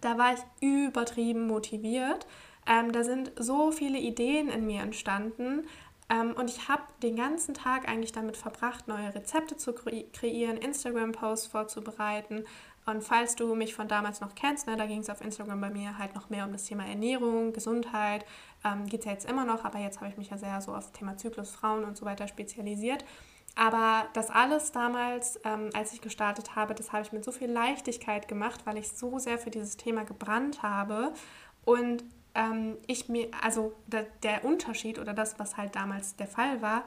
da 0.00 0.18
war 0.18 0.34
ich 0.34 0.40
übertrieben 0.60 1.46
motiviert. 1.46 2.26
Ähm, 2.66 2.92
da 2.92 3.04
sind 3.04 3.32
so 3.38 3.70
viele 3.70 3.98
Ideen 3.98 4.48
in 4.48 4.66
mir 4.66 4.82
entstanden. 4.82 5.66
Ähm, 6.10 6.34
und 6.36 6.50
ich 6.50 6.68
habe 6.68 6.82
den 7.02 7.16
ganzen 7.16 7.54
Tag 7.54 7.88
eigentlich 7.88 8.12
damit 8.12 8.36
verbracht, 8.36 8.88
neue 8.88 9.14
Rezepte 9.14 9.56
zu 9.56 9.72
kre 9.72 10.04
kreieren, 10.12 10.56
Instagram-Posts 10.56 11.46
vorzubereiten, 11.46 12.44
und 12.86 13.02
falls 13.02 13.34
du 13.34 13.54
mich 13.54 13.74
von 13.74 13.88
damals 13.88 14.20
noch 14.20 14.34
kennst, 14.34 14.66
ne, 14.66 14.76
da 14.76 14.86
ging 14.86 15.00
es 15.00 15.08
auf 15.08 15.22
Instagram 15.22 15.60
bei 15.60 15.70
mir 15.70 15.96
halt 15.98 16.14
noch 16.14 16.28
mehr 16.28 16.44
um 16.44 16.52
das 16.52 16.64
Thema 16.64 16.86
Ernährung, 16.86 17.52
Gesundheit. 17.52 18.26
Ähm, 18.62 18.86
Geht 18.86 19.00
es 19.00 19.06
ja 19.06 19.12
jetzt 19.12 19.28
immer 19.28 19.44
noch, 19.44 19.64
aber 19.64 19.78
jetzt 19.78 20.00
habe 20.00 20.10
ich 20.10 20.18
mich 20.18 20.30
ja 20.30 20.36
sehr 20.36 20.60
so 20.60 20.74
auf 20.74 20.92
Thema 20.92 21.16
Zyklus, 21.16 21.50
Frauen 21.50 21.84
und 21.84 21.96
so 21.96 22.04
weiter 22.04 22.28
spezialisiert. 22.28 23.04
Aber 23.56 24.08
das 24.12 24.30
alles 24.30 24.72
damals, 24.72 25.40
ähm, 25.44 25.70
als 25.74 25.92
ich 25.92 26.00
gestartet 26.00 26.56
habe, 26.56 26.74
das 26.74 26.92
habe 26.92 27.02
ich 27.02 27.12
mit 27.12 27.24
so 27.24 27.32
viel 27.32 27.50
Leichtigkeit 27.50 28.28
gemacht, 28.28 28.66
weil 28.66 28.76
ich 28.76 28.90
so 28.90 29.18
sehr 29.18 29.38
für 29.38 29.50
dieses 29.50 29.76
Thema 29.76 30.04
gebrannt 30.04 30.62
habe. 30.62 31.12
Und 31.64 32.04
ähm, 32.34 32.76
ich 32.86 33.08
mir, 33.08 33.28
also 33.42 33.72
der, 33.86 34.06
der 34.22 34.44
Unterschied 34.44 34.98
oder 34.98 35.14
das, 35.14 35.38
was 35.38 35.56
halt 35.56 35.76
damals 35.76 36.16
der 36.16 36.26
Fall 36.26 36.60
war, 36.60 36.84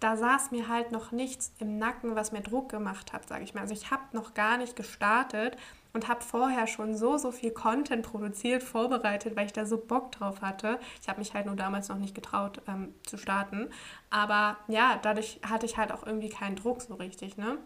da 0.00 0.16
saß 0.16 0.50
mir 0.50 0.68
halt 0.68 0.92
noch 0.92 1.12
nichts 1.12 1.52
im 1.58 1.78
Nacken, 1.78 2.14
was 2.16 2.32
mir 2.32 2.40
Druck 2.40 2.68
gemacht 2.68 3.12
hat, 3.12 3.28
sage 3.28 3.44
ich 3.44 3.54
mal. 3.54 3.62
Also 3.62 3.74
ich 3.74 3.90
habe 3.90 4.02
noch 4.12 4.34
gar 4.34 4.56
nicht 4.56 4.76
gestartet 4.76 5.56
und 5.92 6.08
habe 6.08 6.22
vorher 6.22 6.66
schon 6.66 6.96
so, 6.96 7.16
so 7.16 7.32
viel 7.32 7.50
Content 7.50 8.04
produziert, 8.04 8.62
vorbereitet, 8.62 9.36
weil 9.36 9.46
ich 9.46 9.52
da 9.52 9.66
so 9.66 9.78
Bock 9.78 10.12
drauf 10.12 10.42
hatte. 10.42 10.78
Ich 11.02 11.08
habe 11.08 11.18
mich 11.18 11.34
halt 11.34 11.46
nur 11.46 11.56
damals 11.56 11.88
noch 11.88 11.98
nicht 11.98 12.14
getraut 12.14 12.60
ähm, 12.68 12.94
zu 13.04 13.16
starten. 13.16 13.70
Aber 14.10 14.56
ja, 14.68 14.98
dadurch 15.02 15.40
hatte 15.42 15.66
ich 15.66 15.76
halt 15.76 15.92
auch 15.92 16.06
irgendwie 16.06 16.28
keinen 16.28 16.56
Druck 16.56 16.82
so 16.82 16.94
richtig, 16.94 17.36
ne? 17.36 17.58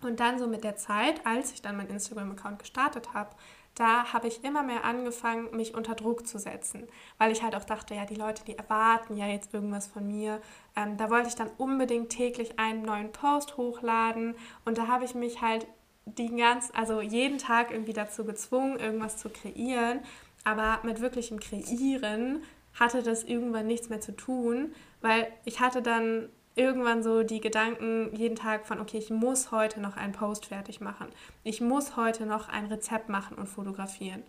Und 0.00 0.20
dann 0.20 0.38
so 0.38 0.46
mit 0.46 0.62
der 0.62 0.76
Zeit, 0.76 1.26
als 1.26 1.52
ich 1.52 1.60
dann 1.60 1.76
meinen 1.76 1.90
Instagram-Account 1.90 2.60
gestartet 2.60 3.14
habe, 3.14 3.30
da 3.78 4.12
habe 4.12 4.28
ich 4.28 4.44
immer 4.44 4.62
mehr 4.62 4.84
angefangen, 4.84 5.54
mich 5.56 5.74
unter 5.74 5.94
Druck 5.94 6.26
zu 6.26 6.38
setzen, 6.38 6.86
weil 7.18 7.30
ich 7.30 7.42
halt 7.42 7.54
auch 7.54 7.64
dachte, 7.64 7.94
ja, 7.94 8.04
die 8.04 8.14
Leute, 8.14 8.44
die 8.44 8.58
erwarten 8.58 9.16
ja 9.16 9.26
jetzt 9.26 9.54
irgendwas 9.54 9.86
von 9.86 10.06
mir. 10.06 10.40
Ähm, 10.76 10.96
da 10.96 11.10
wollte 11.10 11.28
ich 11.28 11.34
dann 11.36 11.50
unbedingt 11.58 12.10
täglich 12.10 12.58
einen 12.58 12.82
neuen 12.82 13.12
Post 13.12 13.56
hochladen 13.56 14.34
und 14.64 14.78
da 14.78 14.88
habe 14.88 15.04
ich 15.04 15.14
mich 15.14 15.40
halt 15.40 15.66
die 16.04 16.34
ganz, 16.34 16.70
also 16.74 17.00
jeden 17.00 17.38
Tag 17.38 17.70
irgendwie 17.70 17.92
dazu 17.92 18.24
gezwungen, 18.24 18.78
irgendwas 18.78 19.18
zu 19.18 19.28
kreieren. 19.28 20.00
aber 20.44 20.80
mit 20.82 21.00
wirklichem 21.00 21.38
Kreieren 21.40 22.42
hatte 22.78 23.02
das 23.02 23.24
irgendwann 23.24 23.66
nichts 23.66 23.88
mehr 23.88 24.00
zu 24.00 24.14
tun, 24.14 24.72
weil 25.00 25.30
ich 25.44 25.60
hatte 25.60 25.82
dann 25.82 26.28
irgendwann 26.58 27.02
so 27.02 27.22
die 27.22 27.40
Gedanken 27.40 28.14
jeden 28.14 28.36
Tag 28.36 28.66
von, 28.66 28.80
okay, 28.80 28.98
ich 28.98 29.10
muss 29.10 29.50
heute 29.50 29.80
noch 29.80 29.96
einen 29.96 30.12
Post 30.12 30.46
fertig 30.46 30.80
machen. 30.80 31.08
Ich 31.44 31.60
muss 31.60 31.96
heute 31.96 32.26
noch 32.26 32.48
ein 32.48 32.66
Rezept 32.66 33.08
machen 33.08 33.36
und 33.36 33.46
fotografieren. 33.46 34.22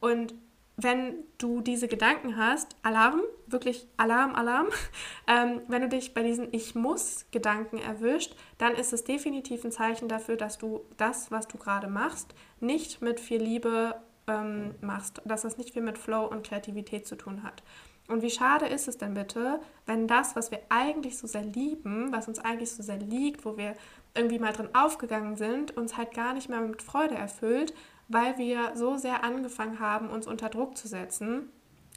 Und 0.00 0.34
wenn 0.76 1.14
du 1.38 1.62
diese 1.62 1.88
Gedanken 1.88 2.36
hast, 2.36 2.76
Alarm, 2.82 3.22
wirklich 3.46 3.86
Alarm, 3.96 4.34
Alarm, 4.34 4.66
ähm, 5.26 5.62
wenn 5.68 5.82
du 5.82 5.88
dich 5.88 6.12
bei 6.12 6.22
diesen 6.22 6.48
Ich 6.52 6.74
muss 6.74 7.26
Gedanken 7.30 7.78
erwischt, 7.78 8.34
dann 8.58 8.74
ist 8.74 8.92
es 8.92 9.04
definitiv 9.04 9.64
ein 9.64 9.72
Zeichen 9.72 10.08
dafür, 10.08 10.36
dass 10.36 10.58
du 10.58 10.84
das, 10.96 11.30
was 11.30 11.48
du 11.48 11.56
gerade 11.56 11.88
machst, 11.88 12.34
nicht 12.60 13.00
mit 13.00 13.20
viel 13.20 13.42
Liebe 13.42 13.94
ähm, 14.26 14.74
machst, 14.80 15.22
dass 15.24 15.42
das 15.42 15.56
nicht 15.56 15.72
viel 15.72 15.82
mit 15.82 15.98
Flow 15.98 16.26
und 16.26 16.46
Kreativität 16.46 17.06
zu 17.06 17.16
tun 17.16 17.42
hat. 17.42 17.62
Und 18.08 18.22
wie 18.22 18.30
schade 18.30 18.66
ist 18.66 18.88
es 18.88 18.98
denn 18.98 19.14
bitte, 19.14 19.60
wenn 19.84 20.06
das, 20.06 20.36
was 20.36 20.50
wir 20.50 20.60
eigentlich 20.68 21.18
so 21.18 21.26
sehr 21.26 21.42
lieben, 21.42 22.12
was 22.12 22.28
uns 22.28 22.38
eigentlich 22.38 22.72
so 22.72 22.82
sehr 22.82 22.98
liegt, 22.98 23.44
wo 23.44 23.56
wir 23.56 23.74
irgendwie 24.14 24.38
mal 24.38 24.52
drin 24.52 24.68
aufgegangen 24.74 25.36
sind, 25.36 25.76
uns 25.76 25.96
halt 25.96 26.14
gar 26.14 26.32
nicht 26.32 26.48
mehr 26.48 26.60
mit 26.60 26.82
Freude 26.82 27.14
erfüllt, 27.14 27.74
weil 28.08 28.38
wir 28.38 28.72
so 28.76 28.96
sehr 28.96 29.24
angefangen 29.24 29.80
haben, 29.80 30.08
uns 30.08 30.26
unter 30.26 30.48
Druck 30.48 30.76
zu 30.76 30.86
setzen, 30.86 31.50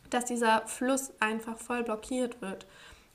dass 0.10 0.26
dieser 0.26 0.66
Fluss 0.66 1.12
einfach 1.20 1.58
voll 1.58 1.84
blockiert 1.84 2.42
wird. 2.42 2.66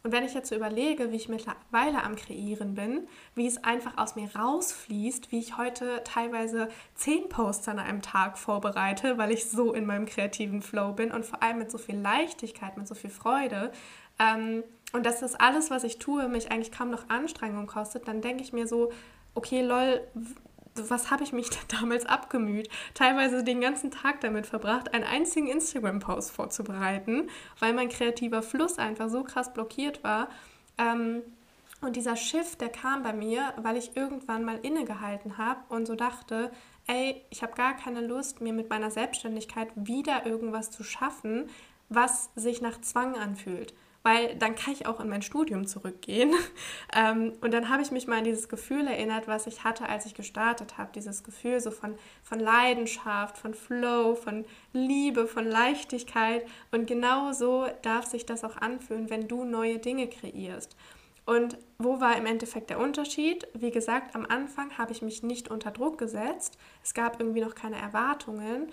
Und 0.04 0.12
wenn 0.12 0.22
ich 0.22 0.34
jetzt 0.34 0.50
so 0.50 0.54
überlege, 0.54 1.10
wie 1.12 1.16
ich 1.16 1.30
mittlerweile 1.30 2.02
am 2.02 2.14
Kreieren 2.14 2.74
bin, 2.74 3.08
wie 3.34 3.46
es 3.46 3.64
einfach 3.64 3.96
aus 3.96 4.16
mir 4.16 4.28
rausfließt, 4.36 5.32
wie 5.32 5.38
ich 5.38 5.56
heute 5.56 6.02
teilweise 6.04 6.68
zehn 6.94 7.30
Posts 7.30 7.68
an 7.68 7.78
einem 7.78 8.02
Tag 8.02 8.36
vorbereite, 8.36 9.16
weil 9.16 9.32
ich 9.32 9.46
so 9.46 9.72
in 9.72 9.86
meinem 9.86 10.04
kreativen 10.04 10.60
Flow 10.60 10.92
bin 10.92 11.10
und 11.10 11.24
vor 11.24 11.42
allem 11.42 11.56
mit 11.56 11.70
so 11.70 11.78
viel 11.78 11.96
Leichtigkeit, 11.96 12.76
mit 12.76 12.86
so 12.86 12.94
viel 12.94 13.08
Freude. 13.08 13.72
Ähm, 14.18 14.62
und 14.92 15.06
dass 15.06 15.20
das 15.20 15.36
alles, 15.36 15.70
was 15.70 15.84
ich 15.84 15.98
tue, 15.98 16.28
mich 16.28 16.52
eigentlich 16.52 16.70
kaum 16.70 16.90
noch 16.90 17.08
Anstrengung 17.08 17.66
kostet, 17.66 18.06
dann 18.06 18.20
denke 18.20 18.42
ich 18.42 18.52
mir 18.52 18.66
so, 18.66 18.92
okay, 19.34 19.62
lol, 19.62 20.06
was 20.76 21.10
habe 21.10 21.22
ich 21.22 21.32
mich 21.32 21.50
damals 21.68 22.06
abgemüht? 22.06 22.68
Teilweise 22.94 23.44
den 23.44 23.60
ganzen 23.60 23.90
Tag 23.90 24.20
damit 24.20 24.46
verbracht, 24.46 24.94
einen 24.94 25.04
einzigen 25.04 25.48
Instagram-Post 25.48 26.30
vorzubereiten, 26.30 27.28
weil 27.60 27.72
mein 27.72 27.88
kreativer 27.88 28.42
Fluss 28.42 28.78
einfach 28.78 29.08
so 29.08 29.22
krass 29.22 29.52
blockiert 29.52 30.02
war. 30.04 30.28
Ähm, 30.78 31.22
und 31.80 31.96
dieser 31.96 32.16
Shift, 32.16 32.60
der 32.60 32.70
kam 32.70 33.02
bei 33.02 33.12
mir, 33.12 33.52
weil 33.58 33.76
ich 33.76 33.96
irgendwann 33.96 34.44
mal 34.44 34.58
innegehalten 34.62 35.36
habe 35.36 35.60
und 35.68 35.86
so 35.86 35.94
dachte, 35.94 36.50
ey, 36.86 37.22
ich 37.30 37.42
habe 37.42 37.54
gar 37.54 37.76
keine 37.76 38.00
Lust, 38.00 38.40
mir 38.40 38.52
mit 38.52 38.70
meiner 38.70 38.90
Selbstständigkeit 38.90 39.68
wieder 39.74 40.24
irgendwas 40.24 40.70
zu 40.70 40.82
schaffen, 40.82 41.50
was 41.90 42.30
sich 42.34 42.62
nach 42.62 42.80
Zwang 42.80 43.16
anfühlt 43.16 43.74
weil 44.04 44.36
dann 44.36 44.54
kann 44.54 44.74
ich 44.74 44.86
auch 44.86 45.00
in 45.00 45.08
mein 45.08 45.22
Studium 45.22 45.66
zurückgehen. 45.66 46.32
Ähm, 46.96 47.32
und 47.40 47.52
dann 47.52 47.70
habe 47.70 47.82
ich 47.82 47.90
mich 47.90 48.06
mal 48.06 48.18
an 48.18 48.24
dieses 48.24 48.48
Gefühl 48.48 48.86
erinnert, 48.86 49.26
was 49.26 49.48
ich 49.48 49.64
hatte, 49.64 49.88
als 49.88 50.06
ich 50.06 50.14
gestartet 50.14 50.78
habe. 50.78 50.92
Dieses 50.94 51.24
Gefühl 51.24 51.58
so 51.58 51.72
von, 51.72 51.96
von 52.22 52.38
Leidenschaft, 52.38 53.36
von 53.36 53.52
Flow, 53.52 54.14
von 54.14 54.44
Liebe, 54.72 55.26
von 55.26 55.44
Leichtigkeit. 55.44 56.46
Und 56.70 56.86
genau 56.86 57.32
so 57.32 57.66
darf 57.82 58.04
sich 58.04 58.26
das 58.26 58.44
auch 58.44 58.56
anfühlen, 58.58 59.10
wenn 59.10 59.26
du 59.26 59.44
neue 59.44 59.78
Dinge 59.78 60.08
kreierst. 60.08 60.76
Und 61.26 61.58
wo 61.78 62.00
war 62.00 62.16
im 62.16 62.26
Endeffekt 62.26 62.70
der 62.70 62.78
Unterschied? 62.78 63.48
Wie 63.54 63.70
gesagt, 63.70 64.14
am 64.14 64.26
Anfang 64.26 64.76
habe 64.78 64.92
ich 64.92 65.02
mich 65.02 65.22
nicht 65.22 65.50
unter 65.50 65.70
Druck 65.70 65.98
gesetzt. 65.98 66.58
Es 66.82 66.94
gab 66.94 67.18
irgendwie 67.18 67.40
noch 67.40 67.54
keine 67.54 67.76
Erwartungen, 67.76 68.68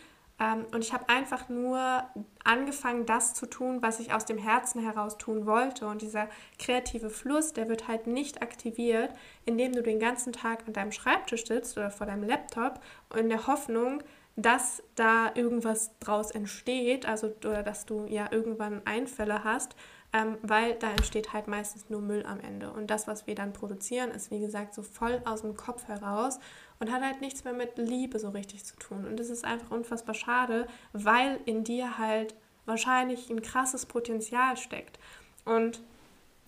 und 0.71 0.83
ich 0.83 0.91
habe 0.91 1.07
einfach 1.07 1.49
nur 1.49 2.03
angefangen, 2.43 3.05
das 3.05 3.35
zu 3.35 3.45
tun, 3.45 3.81
was 3.81 3.99
ich 3.99 4.11
aus 4.11 4.25
dem 4.25 4.39
Herzen 4.39 4.81
heraus 4.81 5.17
tun 5.17 5.45
wollte. 5.45 5.85
Und 5.87 6.01
dieser 6.01 6.29
kreative 6.57 7.11
Fluss, 7.11 7.53
der 7.53 7.69
wird 7.69 7.87
halt 7.87 8.07
nicht 8.07 8.41
aktiviert, 8.41 9.13
indem 9.45 9.73
du 9.73 9.83
den 9.83 9.99
ganzen 9.99 10.33
Tag 10.33 10.65
an 10.65 10.73
deinem 10.73 10.91
Schreibtisch 10.91 11.45
sitzt 11.45 11.77
oder 11.77 11.91
vor 11.91 12.07
deinem 12.07 12.23
Laptop 12.23 12.79
in 13.15 13.29
der 13.29 13.45
Hoffnung, 13.45 14.01
dass 14.35 14.81
da 14.95 15.31
irgendwas 15.35 15.91
draus 15.99 16.31
entsteht, 16.31 17.05
also 17.05 17.27
oder 17.45 17.61
dass 17.61 17.85
du 17.85 18.05
ja 18.05 18.31
irgendwann 18.31 18.81
Einfälle 18.85 19.43
hast, 19.43 19.75
ähm, 20.13 20.37
weil 20.41 20.75
da 20.75 20.91
entsteht 20.91 21.33
halt 21.33 21.47
meistens 21.47 21.89
nur 21.89 22.01
Müll 22.01 22.25
am 22.25 22.39
Ende. 22.39 22.71
Und 22.71 22.87
das, 22.87 23.07
was 23.07 23.27
wir 23.27 23.35
dann 23.35 23.53
produzieren, 23.53 24.11
ist 24.11 24.31
wie 24.31 24.39
gesagt 24.39 24.73
so 24.73 24.83
voll 24.83 25.21
aus 25.25 25.41
dem 25.41 25.55
Kopf 25.55 25.87
heraus 25.87 26.39
und 26.79 26.91
hat 26.91 27.01
halt 27.01 27.21
nichts 27.21 27.43
mehr 27.43 27.53
mit 27.53 27.77
Liebe 27.77 28.19
so 28.19 28.29
richtig 28.29 28.65
zu 28.65 28.75
tun. 28.75 29.05
Und 29.05 29.19
das 29.19 29.29
ist 29.29 29.45
einfach 29.45 29.71
unfassbar 29.71 30.15
schade, 30.15 30.67
weil 30.91 31.39
in 31.45 31.63
dir 31.63 31.97
halt 31.97 32.35
wahrscheinlich 32.65 33.29
ein 33.29 33.41
krasses 33.41 33.85
Potenzial 33.85 34.57
steckt. 34.57 34.99
Und 35.45 35.81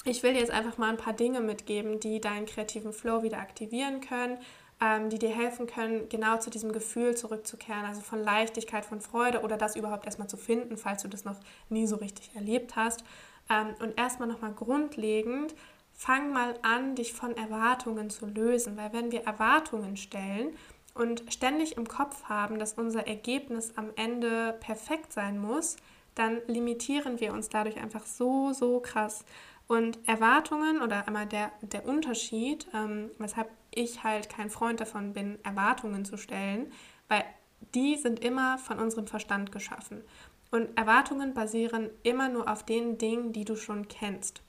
ich 0.05 0.23
will 0.23 0.35
jetzt 0.35 0.51
einfach 0.51 0.77
mal 0.77 0.89
ein 0.89 0.97
paar 0.97 1.13
Dinge 1.13 1.39
mitgeben, 1.39 1.99
die 1.99 2.19
deinen 2.19 2.45
kreativen 2.45 2.91
Flow 2.91 3.23
wieder 3.23 3.37
aktivieren 3.37 4.01
können, 4.01 4.37
ähm, 4.81 5.09
die 5.09 5.19
dir 5.19 5.29
helfen 5.29 5.65
können, 5.67 6.09
genau 6.09 6.37
zu 6.37 6.49
diesem 6.49 6.73
Gefühl 6.73 7.15
zurückzukehren, 7.15 7.85
also 7.85 8.01
von 8.01 8.21
Leichtigkeit, 8.21 8.85
von 8.85 8.99
Freude 8.99 9.41
oder 9.41 9.55
das 9.55 9.77
überhaupt 9.77 10.05
erstmal 10.05 10.27
zu 10.27 10.35
finden, 10.35 10.75
falls 10.75 11.03
du 11.03 11.07
das 11.07 11.23
noch 11.23 11.37
nie 11.69 11.87
so 11.87 11.95
richtig 11.95 12.31
erlebt 12.35 12.75
hast. 12.75 13.05
Ähm, 13.49 13.75
und 13.79 13.97
erstmal 13.97 14.27
nochmal 14.27 14.53
grundlegend, 14.53 15.55
fang 15.93 16.31
mal 16.31 16.55
an, 16.63 16.95
dich 16.95 17.13
von 17.13 17.35
Erwartungen 17.37 18.09
zu 18.09 18.25
lösen, 18.25 18.77
weil 18.77 18.93
wenn 18.93 19.11
wir 19.11 19.23
Erwartungen 19.23 19.97
stellen 19.97 20.55
und 20.93 21.23
ständig 21.29 21.77
im 21.77 21.87
Kopf 21.87 22.25
haben, 22.25 22.59
dass 22.59 22.73
unser 22.73 23.07
Ergebnis 23.07 23.73
am 23.77 23.91
Ende 23.95 24.57
perfekt 24.59 25.13
sein 25.13 25.39
muss, 25.39 25.77
dann 26.15 26.41
limitieren 26.47 27.19
wir 27.19 27.33
uns 27.33 27.49
dadurch 27.49 27.77
einfach 27.77 28.05
so, 28.05 28.53
so 28.53 28.79
krass. 28.79 29.25
Und 29.67 29.97
Erwartungen 30.07 30.81
oder 30.81 31.07
einmal 31.07 31.25
der, 31.25 31.51
der 31.61 31.85
Unterschied, 31.87 32.67
ähm, 32.73 33.09
weshalb 33.17 33.49
ich 33.71 34.03
halt 34.03 34.29
kein 34.29 34.49
Freund 34.49 34.79
davon 34.81 35.13
bin, 35.13 35.39
Erwartungen 35.43 36.05
zu 36.05 36.17
stellen, 36.17 36.71
weil 37.07 37.23
die 37.73 37.95
sind 37.95 38.19
immer 38.19 38.57
von 38.57 38.77
unserem 38.77 39.07
Verstand 39.07 39.51
geschaffen. 39.51 40.03
Und 40.53 40.77
Erwartungen 40.77 41.33
basieren 41.33 41.89
immer 42.03 42.29
nur 42.29 42.47
auf 42.47 42.63
den 42.63 42.99
Dingen, 42.99 43.33
die 43.33 43.43
du 43.43 43.55
schon 43.55 43.87
kennst. 43.87 44.43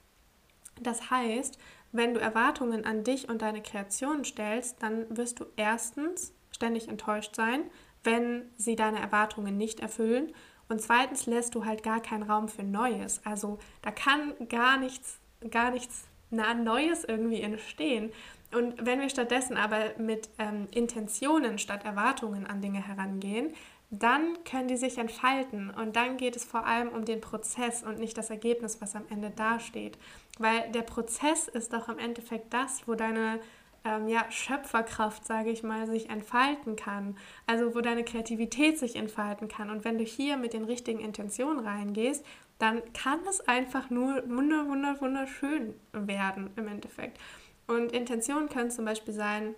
Das 0.78 1.10
heißt, 1.10 1.58
wenn 1.92 2.12
du 2.12 2.20
Erwartungen 2.20 2.84
an 2.84 3.04
dich 3.04 3.30
und 3.30 3.40
deine 3.40 3.62
Kreation 3.62 4.22
stellst, 4.22 4.82
dann 4.82 5.06
wirst 5.16 5.40
du 5.40 5.46
erstens 5.56 6.34
ständig 6.50 6.88
enttäuscht 6.88 7.34
sein, 7.34 7.62
wenn 8.02 8.50
sie 8.58 8.76
deine 8.76 9.00
Erwartungen 9.00 9.56
nicht 9.56 9.80
erfüllen. 9.80 10.34
Und 10.68 10.82
zweitens 10.82 11.24
lässt 11.24 11.54
du 11.54 11.64
halt 11.64 11.82
gar 11.82 12.02
keinen 12.02 12.24
Raum 12.24 12.48
für 12.48 12.64
Neues. 12.64 13.22
Also 13.24 13.58
da 13.80 13.90
kann 13.90 14.34
gar 14.50 14.76
nichts, 14.76 15.20
gar 15.50 15.70
nichts 15.70 16.04
Neues 16.28 17.04
irgendwie 17.04 17.40
entstehen. 17.40 18.12
Und 18.54 18.84
wenn 18.84 19.00
wir 19.00 19.08
stattdessen 19.08 19.56
aber 19.56 19.94
mit 19.98 20.28
ähm, 20.38 20.68
Intentionen 20.70 21.58
statt 21.58 21.84
Erwartungen 21.86 22.46
an 22.46 22.60
Dinge 22.60 22.86
herangehen, 22.86 23.54
dann 24.02 24.42
können 24.44 24.68
die 24.68 24.76
sich 24.76 24.98
entfalten 24.98 25.70
und 25.70 25.96
dann 25.96 26.16
geht 26.16 26.36
es 26.36 26.44
vor 26.44 26.66
allem 26.66 26.88
um 26.88 27.04
den 27.04 27.20
Prozess 27.20 27.82
und 27.82 27.98
nicht 27.98 28.16
das 28.16 28.30
Ergebnis, 28.30 28.80
was 28.80 28.94
am 28.94 29.04
Ende 29.10 29.30
dasteht. 29.30 29.98
Weil 30.38 30.70
der 30.72 30.82
Prozess 30.82 31.48
ist 31.48 31.72
doch 31.72 31.88
im 31.88 31.98
Endeffekt 31.98 32.52
das, 32.52 32.86
wo 32.86 32.94
deine 32.94 33.40
ähm, 33.84 34.08
ja, 34.08 34.24
Schöpferkraft, 34.30 35.26
sage 35.26 35.50
ich 35.50 35.62
mal, 35.62 35.86
sich 35.86 36.10
entfalten 36.10 36.76
kann. 36.76 37.16
Also 37.46 37.74
wo 37.74 37.80
deine 37.80 38.04
Kreativität 38.04 38.78
sich 38.78 38.96
entfalten 38.96 39.48
kann. 39.48 39.70
Und 39.70 39.84
wenn 39.84 39.98
du 39.98 40.04
hier 40.04 40.36
mit 40.36 40.52
den 40.52 40.64
richtigen 40.64 41.00
Intentionen 41.00 41.60
reingehst, 41.64 42.24
dann 42.58 42.82
kann 42.92 43.20
es 43.28 43.40
einfach 43.40 43.90
nur 43.90 44.22
wunder, 44.28 44.66
wunder, 44.68 45.00
wunderschön 45.00 45.74
werden 45.92 46.50
im 46.56 46.68
Endeffekt. 46.68 47.18
Und 47.66 47.92
Intentionen 47.92 48.48
können 48.48 48.70
zum 48.70 48.84
Beispiel 48.84 49.14
sein, 49.14 49.54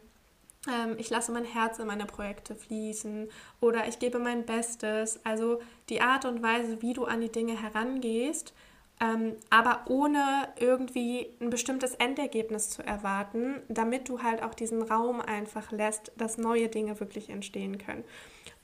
ich 0.99 1.11
lasse 1.11 1.33
mein 1.33 1.45
Herz 1.45 1.79
in 1.79 1.87
meine 1.87 2.07
Projekte 2.07 2.55
fließen 2.55 3.29
oder 3.61 3.87
ich 3.87 3.99
gebe 3.99 4.19
mein 4.19 4.45
Bestes. 4.45 5.21
Also 5.25 5.61
die 5.89 6.01
Art 6.01 6.25
und 6.25 6.43
Weise, 6.43 6.83
wie 6.83 6.93
du 6.93 7.05
an 7.05 7.21
die 7.21 7.31
Dinge 7.31 7.61
herangehst, 7.61 8.53
ähm, 8.99 9.37
aber 9.51 9.83
ohne 9.89 10.49
irgendwie 10.59 11.29
ein 11.41 11.51
bestimmtes 11.51 11.95
Endergebnis 11.95 12.71
zu 12.71 12.83
erwarten, 12.83 13.63
damit 13.69 14.09
du 14.09 14.23
halt 14.23 14.43
auch 14.43 14.55
diesen 14.55 14.83
Raum 14.83 15.21
einfach 15.21 15.71
lässt, 15.71 16.13
dass 16.17 16.39
neue 16.39 16.69
Dinge 16.69 16.99
wirklich 16.99 17.29
entstehen 17.29 17.77
können. 17.79 18.05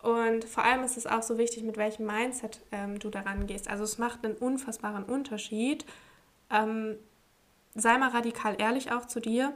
Und 0.02 0.44
vor 0.44 0.64
allem 0.64 0.82
ist 0.84 0.96
es 0.96 1.06
auch 1.06 1.22
so 1.22 1.36
wichtig, 1.38 1.62
mit 1.64 1.76
welchem 1.76 2.06
Mindset 2.06 2.60
ähm, 2.72 2.98
du 2.98 3.10
daran 3.10 3.46
gehst. 3.46 3.68
Also 3.68 3.84
es 3.84 3.98
macht 3.98 4.24
einen 4.24 4.36
unfassbaren 4.36 5.04
Unterschied. 5.04 5.84
Ähm, 6.50 6.96
sei 7.74 7.98
mal 7.98 8.10
radikal 8.10 8.56
ehrlich 8.58 8.90
auch 8.90 9.06
zu 9.06 9.20
dir. 9.20 9.52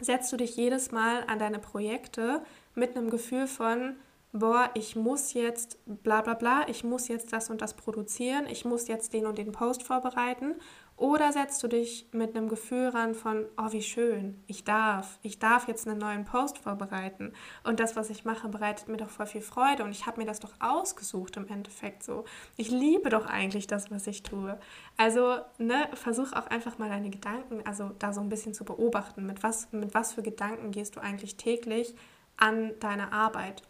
Setzt 0.00 0.32
du 0.32 0.36
dich 0.36 0.56
jedes 0.56 0.90
Mal 0.90 1.24
an 1.28 1.38
deine 1.38 1.58
Projekte 1.58 2.42
mit 2.74 2.96
einem 2.96 3.10
Gefühl 3.10 3.46
von, 3.46 3.96
boah, 4.32 4.70
ich 4.74 4.96
muss 4.96 5.32
jetzt 5.32 5.78
bla 5.86 6.20
bla 6.20 6.34
bla, 6.34 6.68
ich 6.68 6.82
muss 6.82 7.08
jetzt 7.08 7.32
das 7.32 7.50
und 7.50 7.62
das 7.62 7.74
produzieren, 7.74 8.46
ich 8.48 8.64
muss 8.64 8.88
jetzt 8.88 9.12
den 9.12 9.26
und 9.26 9.38
den 9.38 9.52
Post 9.52 9.84
vorbereiten 9.84 10.56
oder 10.96 11.32
setzt 11.32 11.60
du 11.62 11.68
dich 11.68 12.06
mit 12.12 12.36
einem 12.36 12.48
Gefühl 12.48 12.88
ran 12.88 13.14
von, 13.14 13.46
oh, 13.56 13.72
wie 13.72 13.82
schön, 13.82 14.40
ich 14.46 14.62
darf, 14.62 15.18
ich 15.22 15.40
darf 15.40 15.66
jetzt 15.66 15.88
einen 15.88 15.98
neuen 15.98 16.24
Post 16.24 16.58
vorbereiten. 16.58 17.32
Und 17.64 17.80
das, 17.80 17.96
was 17.96 18.10
ich 18.10 18.24
mache, 18.24 18.48
bereitet 18.48 18.88
mir 18.88 18.96
doch 18.96 19.08
voll 19.08 19.26
viel 19.26 19.40
Freude. 19.40 19.82
Und 19.82 19.90
ich 19.90 20.06
habe 20.06 20.20
mir 20.20 20.26
das 20.26 20.38
doch 20.38 20.52
ausgesucht 20.60 21.36
im 21.36 21.48
Endeffekt 21.48 22.04
so. 22.04 22.24
Ich 22.56 22.70
liebe 22.70 23.10
doch 23.10 23.26
eigentlich 23.26 23.66
das, 23.66 23.90
was 23.90 24.06
ich 24.06 24.22
tue. 24.22 24.56
Also, 24.96 25.38
ne, 25.58 25.88
versuch 25.94 26.32
auch 26.32 26.46
einfach 26.46 26.78
mal 26.78 26.88
deine 26.88 27.10
Gedanken, 27.10 27.66
also 27.66 27.90
da 27.98 28.12
so 28.12 28.20
ein 28.20 28.28
bisschen 28.28 28.54
zu 28.54 28.64
beobachten. 28.64 29.26
Mit 29.26 29.42
was, 29.42 29.72
mit 29.72 29.94
was 29.94 30.12
für 30.12 30.22
Gedanken 30.22 30.70
gehst 30.70 30.94
du 30.94 31.00
eigentlich 31.00 31.36
täglich 31.36 31.96
an 32.36 32.70
deine 32.78 33.12
Arbeit? 33.12 33.62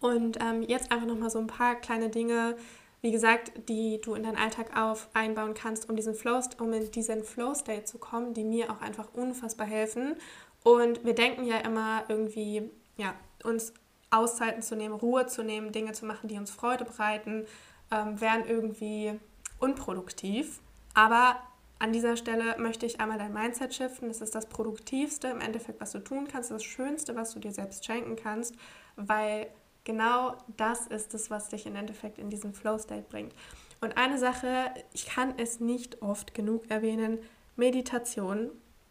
Und 0.00 0.38
ähm, 0.42 0.62
jetzt 0.62 0.92
einfach 0.92 1.06
nochmal 1.06 1.30
so 1.30 1.38
ein 1.38 1.46
paar 1.46 1.74
kleine 1.74 2.10
Dinge, 2.10 2.56
wie 3.00 3.12
gesagt, 3.12 3.52
die 3.68 4.00
du 4.00 4.14
in 4.14 4.24
deinen 4.24 4.36
Alltag 4.36 4.76
auf 4.76 5.08
einbauen 5.14 5.54
kannst, 5.54 5.88
um, 5.88 5.96
diesen 5.96 6.14
Flow, 6.14 6.40
um 6.58 6.72
in 6.72 6.90
diesen 6.90 7.22
Flow-State 7.22 7.84
zu 7.84 7.98
kommen, 7.98 8.34
die 8.34 8.44
mir 8.44 8.70
auch 8.70 8.80
einfach 8.80 9.08
unfassbar 9.14 9.66
helfen. 9.66 10.16
Und 10.64 11.04
wir 11.04 11.14
denken 11.14 11.44
ja 11.44 11.58
immer 11.58 12.04
irgendwie, 12.08 12.70
ja, 12.96 13.14
uns 13.44 13.72
Auszeiten 14.10 14.62
zu 14.62 14.74
nehmen, 14.74 14.94
Ruhe 14.94 15.26
zu 15.26 15.42
nehmen, 15.42 15.70
Dinge 15.70 15.92
zu 15.92 16.06
machen, 16.06 16.28
die 16.28 16.38
uns 16.38 16.50
Freude 16.50 16.84
bereiten, 16.84 17.46
ähm, 17.90 18.20
wären 18.20 18.46
irgendwie 18.46 19.12
unproduktiv. 19.60 20.60
Aber 20.94 21.36
an 21.78 21.92
dieser 21.92 22.16
Stelle 22.16 22.58
möchte 22.58 22.86
ich 22.86 23.00
einmal 23.00 23.18
dein 23.18 23.32
Mindset 23.32 23.74
shiften. 23.74 24.08
Das 24.08 24.20
ist 24.20 24.34
das 24.34 24.46
Produktivste 24.46 25.28
im 25.28 25.40
Endeffekt, 25.40 25.80
was 25.80 25.92
du 25.92 26.00
tun 26.00 26.26
kannst, 26.26 26.50
das 26.50 26.64
Schönste, 26.64 27.14
was 27.14 27.32
du 27.34 27.38
dir 27.38 27.52
selbst 27.52 27.84
schenken 27.84 28.16
kannst, 28.16 28.56
weil 28.96 29.46
genau 29.88 30.36
das 30.58 30.86
ist 30.86 31.14
es, 31.14 31.30
was 31.30 31.48
dich 31.48 31.64
im 31.66 31.74
Endeffekt 31.74 32.18
in 32.18 32.28
diesen 32.28 32.52
Flow-State 32.52 33.06
bringt. 33.08 33.32
Und 33.80 33.96
eine 33.96 34.18
Sache, 34.18 34.70
ich 34.92 35.06
kann 35.06 35.34
es 35.38 35.60
nicht 35.60 36.02
oft 36.02 36.34
genug 36.34 36.70
erwähnen, 36.70 37.18
Meditation 37.56 38.50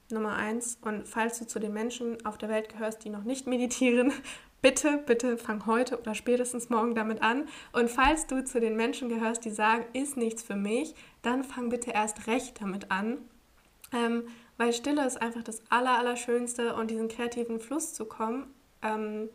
Nummer 0.09 0.35
eins. 0.35 0.79
Und 0.81 1.07
falls 1.07 1.37
du 1.37 1.45
zu 1.45 1.59
den 1.59 1.71
Menschen 1.73 2.25
auf 2.25 2.37
der 2.39 2.49
Welt 2.49 2.69
gehörst, 2.69 3.03
die 3.03 3.09
noch 3.09 3.23
nicht 3.23 3.45
meditieren, 3.45 4.11
bitte, 4.61 4.97
bitte 4.97 5.37
fang 5.37 5.67
heute 5.67 5.99
oder 5.99 6.15
spätestens 6.15 6.69
morgen 6.69 6.95
damit 6.95 7.21
an. 7.21 7.47
Und 7.73 7.91
falls 7.91 8.25
du 8.25 8.43
zu 8.43 8.59
den 8.59 8.75
Menschen 8.75 9.07
gehörst, 9.07 9.45
die 9.45 9.51
sagen, 9.51 9.85
ist 9.93 10.17
nichts 10.17 10.41
für 10.41 10.55
mich, 10.55 10.95
dann 11.21 11.43
fang 11.43 11.69
bitte 11.69 11.91
erst 11.91 12.25
recht 12.25 12.59
damit 12.59 12.89
an. 12.89 13.19
Ähm, 13.93 14.23
weil 14.57 14.73
Stille 14.73 15.05
ist 15.05 15.21
einfach 15.21 15.43
das 15.43 15.61
Allerallerschönste 15.69 16.73
und 16.73 16.89
diesen 16.89 17.07
kreativen 17.07 17.59
Fluss 17.59 17.93
zu 17.93 18.05
kommen. 18.05 18.51
Ähm, 18.81 19.29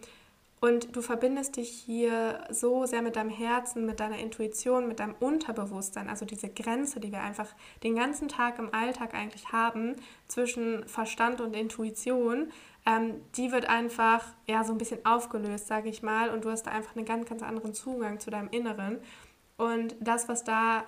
und 0.63 0.95
du 0.95 1.03
verbindest 1.03 1.57
dich 1.57 1.69
hier 1.69 2.47
so 2.49 2.87
sehr 2.87 3.03
mit 3.03 3.17
deinem 3.17 3.31
Herzen, 3.31 3.85
mit 3.85 3.99
deiner 3.99 4.19
Intuition, 4.19 4.87
mit 4.87 5.01
deinem 5.01 5.17
Unterbewusstsein, 5.19 6.09
also 6.09 6.25
diese 6.25 6.49
Grenze, 6.49 7.01
die 7.01 7.11
wir 7.11 7.21
einfach 7.21 7.49
den 7.83 7.97
ganzen 7.97 8.29
Tag 8.29 8.61
im 8.61 8.73
Alltag 8.73 9.13
eigentlich 9.13 9.51
haben 9.51 9.97
zwischen 10.29 10.87
Verstand 10.87 11.41
und 11.41 11.57
Intuition, 11.57 12.53
ähm, 12.87 13.23
die 13.35 13.51
wird 13.51 13.69
einfach 13.69 14.25
ja 14.47 14.63
so 14.63 14.71
ein 14.71 14.79
bisschen 14.79 15.05
aufgelöst, 15.05 15.67
sage 15.67 15.89
ich 15.89 16.01
mal, 16.01 16.31
und 16.31 16.45
du 16.45 16.51
hast 16.51 16.63
da 16.69 16.71
einfach 16.71 16.95
einen 16.95 17.07
ganz, 17.07 17.29
ganz 17.29 17.43
anderen 17.43 17.75
Zugang 17.75 18.21
zu 18.21 18.31
deinem 18.31 18.51
Inneren. 18.51 19.01
Und 19.57 19.97
das, 19.99 20.29
was 20.29 20.45
da 20.45 20.85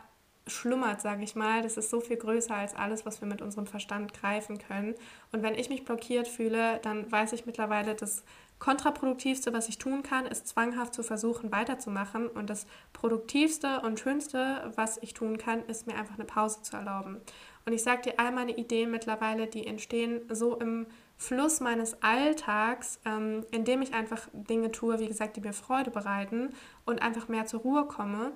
schlummert, 0.47 1.01
sage 1.01 1.25
ich 1.25 1.35
mal, 1.35 1.63
das 1.63 1.77
ist 1.77 1.91
so 1.91 2.01
viel 2.01 2.17
größer 2.17 2.55
als 2.55 2.77
alles, 2.77 3.07
was 3.07 3.21
wir 3.21 3.29
mit 3.29 3.41
unserem 3.43 3.67
Verstand 3.67 4.13
greifen 4.13 4.59
können. 4.59 4.95
Und 5.33 5.43
wenn 5.43 5.55
ich 5.55 5.69
mich 5.69 5.85
blockiert 5.85 6.29
fühle, 6.29 6.79
dann 6.83 7.11
weiß 7.11 7.33
ich 7.33 7.47
mittlerweile, 7.47 7.95
dass 7.95 8.25
kontraproduktivste, 8.65 9.53
was 9.53 9.69
ich 9.69 9.77
tun 9.77 10.03
kann, 10.03 10.25
ist 10.25 10.49
zwanghaft 10.49 10.95
zu 10.95 11.03
versuchen, 11.03 11.53
weiterzumachen. 11.53 12.29
Und 12.29 12.49
das 12.49 12.67
produktivste 12.95 13.83
und 13.83 14.01
schönste, 14.01 14.73
was 14.75 14.97
ich 15.03 15.13
tun 15.13 15.37
kann, 15.37 15.63
ist 15.67 15.87
mir 15.87 15.97
einfach 15.97 16.15
eine 16.15 16.25
Pause 16.25 16.63
zu 16.63 16.75
erlauben. 16.75 17.21
Und 17.67 17.75
ich 17.75 17.83
sage 17.83 18.01
dir, 18.01 18.15
all 18.17 18.33
meine 18.33 18.57
Ideen 18.57 18.91
mittlerweile, 18.91 19.49
die 19.49 19.67
entstehen 19.67 20.23
so 20.31 20.59
im 20.59 20.87
Fluss 21.19 21.61
meines 21.61 22.03
Alltags, 22.03 23.01
ähm, 23.05 23.45
indem 23.51 23.83
ich 23.83 23.93
einfach 23.93 24.29
Dinge 24.33 24.73
tue, 24.73 24.99
wie 24.99 25.09
gesagt, 25.09 25.37
die 25.37 25.43
mir 25.43 25.53
Freude 25.53 25.91
bereiten 25.91 26.49
und 26.87 27.03
einfach 27.03 27.29
mehr 27.29 27.45
zur 27.45 27.61
Ruhe 27.61 27.85
komme. 27.85 28.33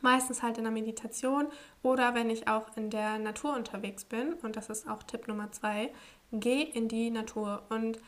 Meistens 0.00 0.42
halt 0.42 0.56
in 0.56 0.64
der 0.64 0.72
Meditation 0.72 1.48
oder 1.82 2.14
wenn 2.14 2.30
ich 2.30 2.48
auch 2.48 2.74
in 2.78 2.88
der 2.88 3.18
Natur 3.18 3.54
unterwegs 3.54 4.06
bin. 4.06 4.32
Und 4.42 4.56
das 4.56 4.70
ist 4.70 4.88
auch 4.88 5.02
Tipp 5.02 5.28
Nummer 5.28 5.52
zwei. 5.52 5.92
Geh 6.32 6.62
in 6.62 6.88
die 6.88 7.10
Natur 7.10 7.64
und 7.68 7.98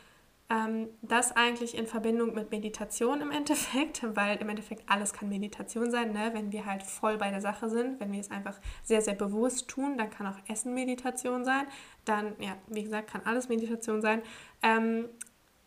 ähm, 0.49 0.89
das 1.01 1.35
eigentlich 1.35 1.77
in 1.77 1.87
Verbindung 1.87 2.33
mit 2.33 2.51
Meditation 2.51 3.21
im 3.21 3.31
Endeffekt, 3.31 4.03
weil 4.15 4.37
im 4.37 4.49
Endeffekt 4.49 4.83
alles 4.89 5.13
kann 5.13 5.29
Meditation 5.29 5.91
sein, 5.91 6.11
ne? 6.11 6.31
wenn 6.33 6.51
wir 6.51 6.65
halt 6.65 6.83
voll 6.83 7.17
bei 7.17 7.29
der 7.29 7.41
Sache 7.41 7.69
sind, 7.69 7.99
wenn 7.99 8.11
wir 8.11 8.19
es 8.19 8.31
einfach 8.31 8.59
sehr, 8.83 9.01
sehr 9.01 9.15
bewusst 9.15 9.67
tun, 9.67 9.97
dann 9.97 10.09
kann 10.09 10.27
auch 10.27 10.37
Essen 10.47 10.73
Meditation 10.73 11.45
sein, 11.45 11.65
dann, 12.05 12.35
ja, 12.39 12.55
wie 12.67 12.83
gesagt, 12.83 13.09
kann 13.09 13.21
alles 13.25 13.49
Meditation 13.49 14.01
sein. 14.01 14.21
Ähm, 14.61 15.09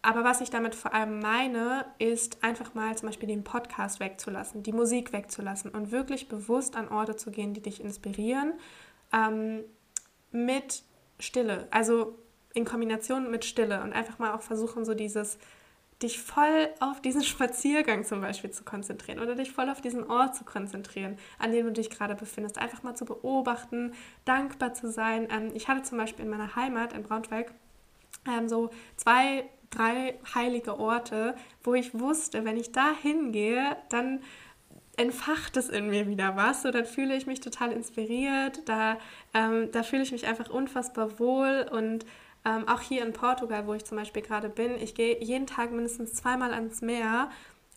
aber 0.03 0.23
was 0.23 0.41
ich 0.41 0.51
damit 0.51 0.77
vor 0.77 0.95
allem 0.95 1.19
meine, 1.19 1.85
ist 1.99 2.45
einfach 2.45 2.75
mal 2.75 2.97
zum 2.97 3.09
Beispiel 3.09 3.29
den 3.29 3.43
Podcast 3.43 3.99
wegzulassen, 3.99 4.63
die 4.63 4.73
Musik 4.73 5.13
wegzulassen 5.13 5.73
und 5.73 5.91
wirklich 5.91 6.29
bewusst 6.29 6.77
an 6.77 6.89
Orte 6.89 7.17
zu 7.17 7.33
gehen, 7.33 7.55
die 7.55 7.63
dich 7.63 7.81
inspirieren, 7.83 8.53
ähm, 9.13 9.65
mit 10.31 10.85
Stille. 11.19 11.67
Also 11.73 12.19
in 12.57 12.65
Kombination 12.65 13.31
mit 13.31 13.45
Stille 13.45 13.83
und 13.83 13.93
einfach 13.93 14.19
mal 14.19 14.33
auch 14.33 14.41
versuchen, 14.41 14.87
so 14.87 14.95
dieses, 14.95 15.39
dich 16.03 16.21
voll 16.21 16.71
auf 16.81 17.01
diesen 17.03 17.23
Spaziergang 17.33 18.05
zum 18.05 18.23
Beispiel 18.23 18.51
zu 18.51 18.65
konzentrieren 18.65 19.21
oder 19.21 19.35
dich 19.35 19.53
voll 19.53 19.69
auf 19.69 19.83
diesen 19.83 20.09
Ort 20.11 20.35
zu 20.35 20.45
konzentrieren, 20.45 21.19
an 21.39 21.53
dem 21.53 21.67
du 21.67 21.73
dich 21.73 21.91
gerade 21.91 22.15
befindest. 22.15 22.59
Einfach 22.59 22.83
mal 22.83 22.95
zu 22.95 23.05
beobachten, 23.05 23.93
dankbar 24.25 24.73
zu 24.73 24.91
sein. 24.91 25.29
Ähm, 25.31 25.51
ich 25.55 25.69
hatte 25.69 25.83
zum 25.83 25.99
Beispiel 25.99 26.25
in 26.25 26.31
meiner 26.31 26.57
Heimat 26.57 26.95
in 26.95 27.03
Braunschweig 27.03 27.53
ähm, 28.27 28.49
so 28.49 28.71
zwei, 28.97 29.45
drei 29.69 30.19
heilige 30.35 30.79
Orte, 30.79 31.37
wo 31.63 31.75
ich 31.75 31.99
wusste, 31.99 32.47
wenn 32.47 32.57
ich 32.57 32.73
da 32.73 32.95
hingehe, 33.03 33.77
dann 33.91 34.21
entfacht 34.97 35.59
es 35.59 35.69
in 35.69 35.91
mir 35.91 36.09
wieder 36.09 36.37
was. 36.37 36.63
So, 36.63 36.71
dann 36.71 36.87
fühle 36.87 37.15
ich 37.15 37.27
mich 37.27 37.41
total 37.41 37.71
inspiriert, 37.73 38.67
da, 38.67 38.97
ähm, 39.35 39.71
da 39.73 39.83
fühle 39.83 40.03
ich 40.03 40.13
mich 40.13 40.27
einfach 40.27 40.49
unfassbar 40.49 41.19
wohl 41.19 41.67
und 41.71 42.07
ähm, 42.47 42.67
auch 42.69 42.81
hier 42.81 43.05
in 43.05 43.13
Portugal, 43.13 43.67
wo 43.67 43.75
ich 43.75 43.85
zum 43.85 43.99
Beispiel 43.99 44.23
gerade 44.23 44.49
bin, 44.49 44.77
ich 44.81 44.95
gehe 44.95 45.23
jeden 45.23 45.47
Tag 45.47 45.73
mindestens 45.73 46.15
zweimal 46.15 46.55
ans 46.55 46.81
Meer 46.81 47.29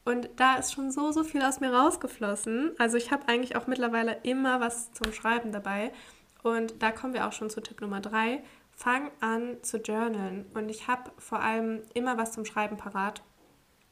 und 0.06 0.30
da 0.38 0.56
ist 0.56 0.74
schon 0.74 0.92
so, 0.92 1.12
so 1.12 1.24
viel 1.24 1.42
aus 1.44 1.60
mir 1.60 1.74
rausgeflossen. 1.74 2.72
Also 2.78 2.98
ich 2.98 3.12
habe 3.12 3.28
eigentlich 3.28 3.56
auch 3.56 3.68
mittlerweile 3.68 4.18
immer 4.24 4.60
was 4.60 4.92
zum 4.94 5.14
Schreiben 5.14 5.52
dabei. 5.52 5.92
Und 6.42 6.82
da 6.82 6.92
kommen 6.92 7.14
wir 7.14 7.28
auch 7.28 7.34
schon 7.34 7.50
zu 7.50 7.62
Tipp 7.62 7.82
Nummer 7.82 8.00
drei. 8.00 8.42
Fang 8.72 9.12
an 9.20 9.58
zu 9.62 9.78
journalen. 9.78 10.46
Und 10.54 10.70
ich 10.70 10.88
habe 10.88 11.12
vor 11.18 11.42
allem 11.42 11.84
immer 11.94 12.18
was 12.18 12.32
zum 12.32 12.46
Schreiben 12.46 12.78
parat. 12.78 13.22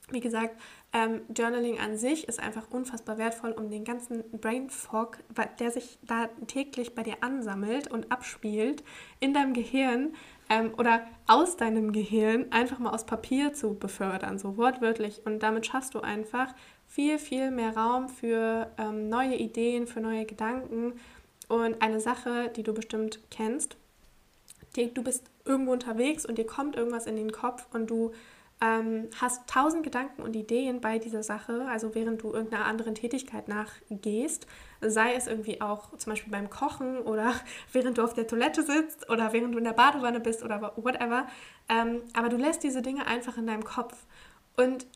Wie 0.10 0.22
gesagt, 0.22 0.60
ähm, 0.94 1.22
Journaling 1.36 1.80
an 1.80 1.98
sich 1.98 2.30
ist 2.30 2.40
einfach 2.40 2.72
unfassbar 2.72 3.18
wertvoll, 3.18 3.52
um 3.52 3.70
den 3.70 3.84
ganzen 3.84 4.24
Brain 4.40 4.70
Fog, 4.70 5.18
der 5.60 5.70
sich 5.70 6.00
da 6.02 6.30
täglich 6.48 6.96
bei 6.96 7.04
dir 7.04 7.18
ansammelt 7.20 7.92
und 7.92 8.10
abspielt, 8.10 8.84
in 9.20 9.34
deinem 9.34 9.54
Gehirn 9.54 10.16
ähm, 10.50 10.74
oder 10.78 11.02
aus 11.28 11.58
deinem 11.58 11.92
Gehirn 11.92 12.52
einfach 12.52 12.80
mal 12.80 12.92
aus 12.92 13.06
Papier 13.06 13.54
zu 13.54 13.76
befördern, 13.76 14.40
so 14.40 14.58
wortwörtlich. 14.58 15.22
Und 15.26 15.44
damit 15.44 15.66
schaffst 15.66 15.94
du 15.94 16.02
einfach 16.02 16.54
viel, 16.88 17.20
viel 17.20 17.52
mehr 17.52 17.76
Raum 17.76 18.10
für 18.10 18.72
ähm, 18.78 19.10
neue 19.10 19.36
Ideen, 19.36 19.88
für 19.88 20.00
neue 20.00 20.26
Gedanken. 20.26 20.94
Und 21.48 21.82
eine 21.82 22.00
Sache, 22.00 22.52
die 22.56 22.64
du 22.64 22.74
bestimmt 22.74 23.20
kennst, 23.30 23.78
die, 24.76 24.94
du 24.94 25.04
bist 25.04 25.26
irgendwo 25.46 25.72
unterwegs 25.72 26.26
und 26.26 26.38
dir 26.38 26.46
kommt 26.46 26.76
irgendwas 26.76 27.08
in 27.08 27.16
den 27.16 27.32
Kopf 27.32 27.66
und 27.74 27.90
du 27.90 28.12
ähm, 28.60 29.10
hast 29.20 29.48
tausend 29.48 29.84
Gedanken 29.84 30.24
und 30.24 30.36
Ideen 30.36 30.82
bei 30.82 30.98
dieser 30.98 31.22
Sache, 31.22 31.68
also 31.70 31.94
während 31.94 32.24
du 32.24 32.34
irgendeiner 32.34 32.66
anderen 32.66 32.96
Tätigkeit 32.96 33.48
nachgehst, 33.48 34.48
sei 34.82 35.14
es 35.14 35.28
irgendwie 35.28 35.62
auch 35.62 35.96
zum 35.98 36.12
Beispiel 36.12 36.32
beim 36.32 36.50
Kochen 36.50 37.00
oder 37.00 37.34
während 37.72 37.98
du 37.98 38.04
auf 38.04 38.14
der 38.14 38.28
Toilette 38.28 38.64
sitzt 38.64 39.10
oder 39.10 39.32
während 39.34 39.54
du 39.54 39.60
in 39.60 39.64
der 39.64 39.74
Badewanne 39.74 40.20
bist 40.20 40.44
oder 40.44 40.74
whatever, 40.76 41.28
ähm, 41.70 42.02
aber 42.14 42.30
du 42.30 42.38
lässt 42.38 42.64
diese 42.64 42.82
Dinge 42.82 43.06
einfach 43.06 43.38
in 43.38 43.48
deinem 43.48 43.64
Kopf. 43.64 43.96
Und 44.56 44.88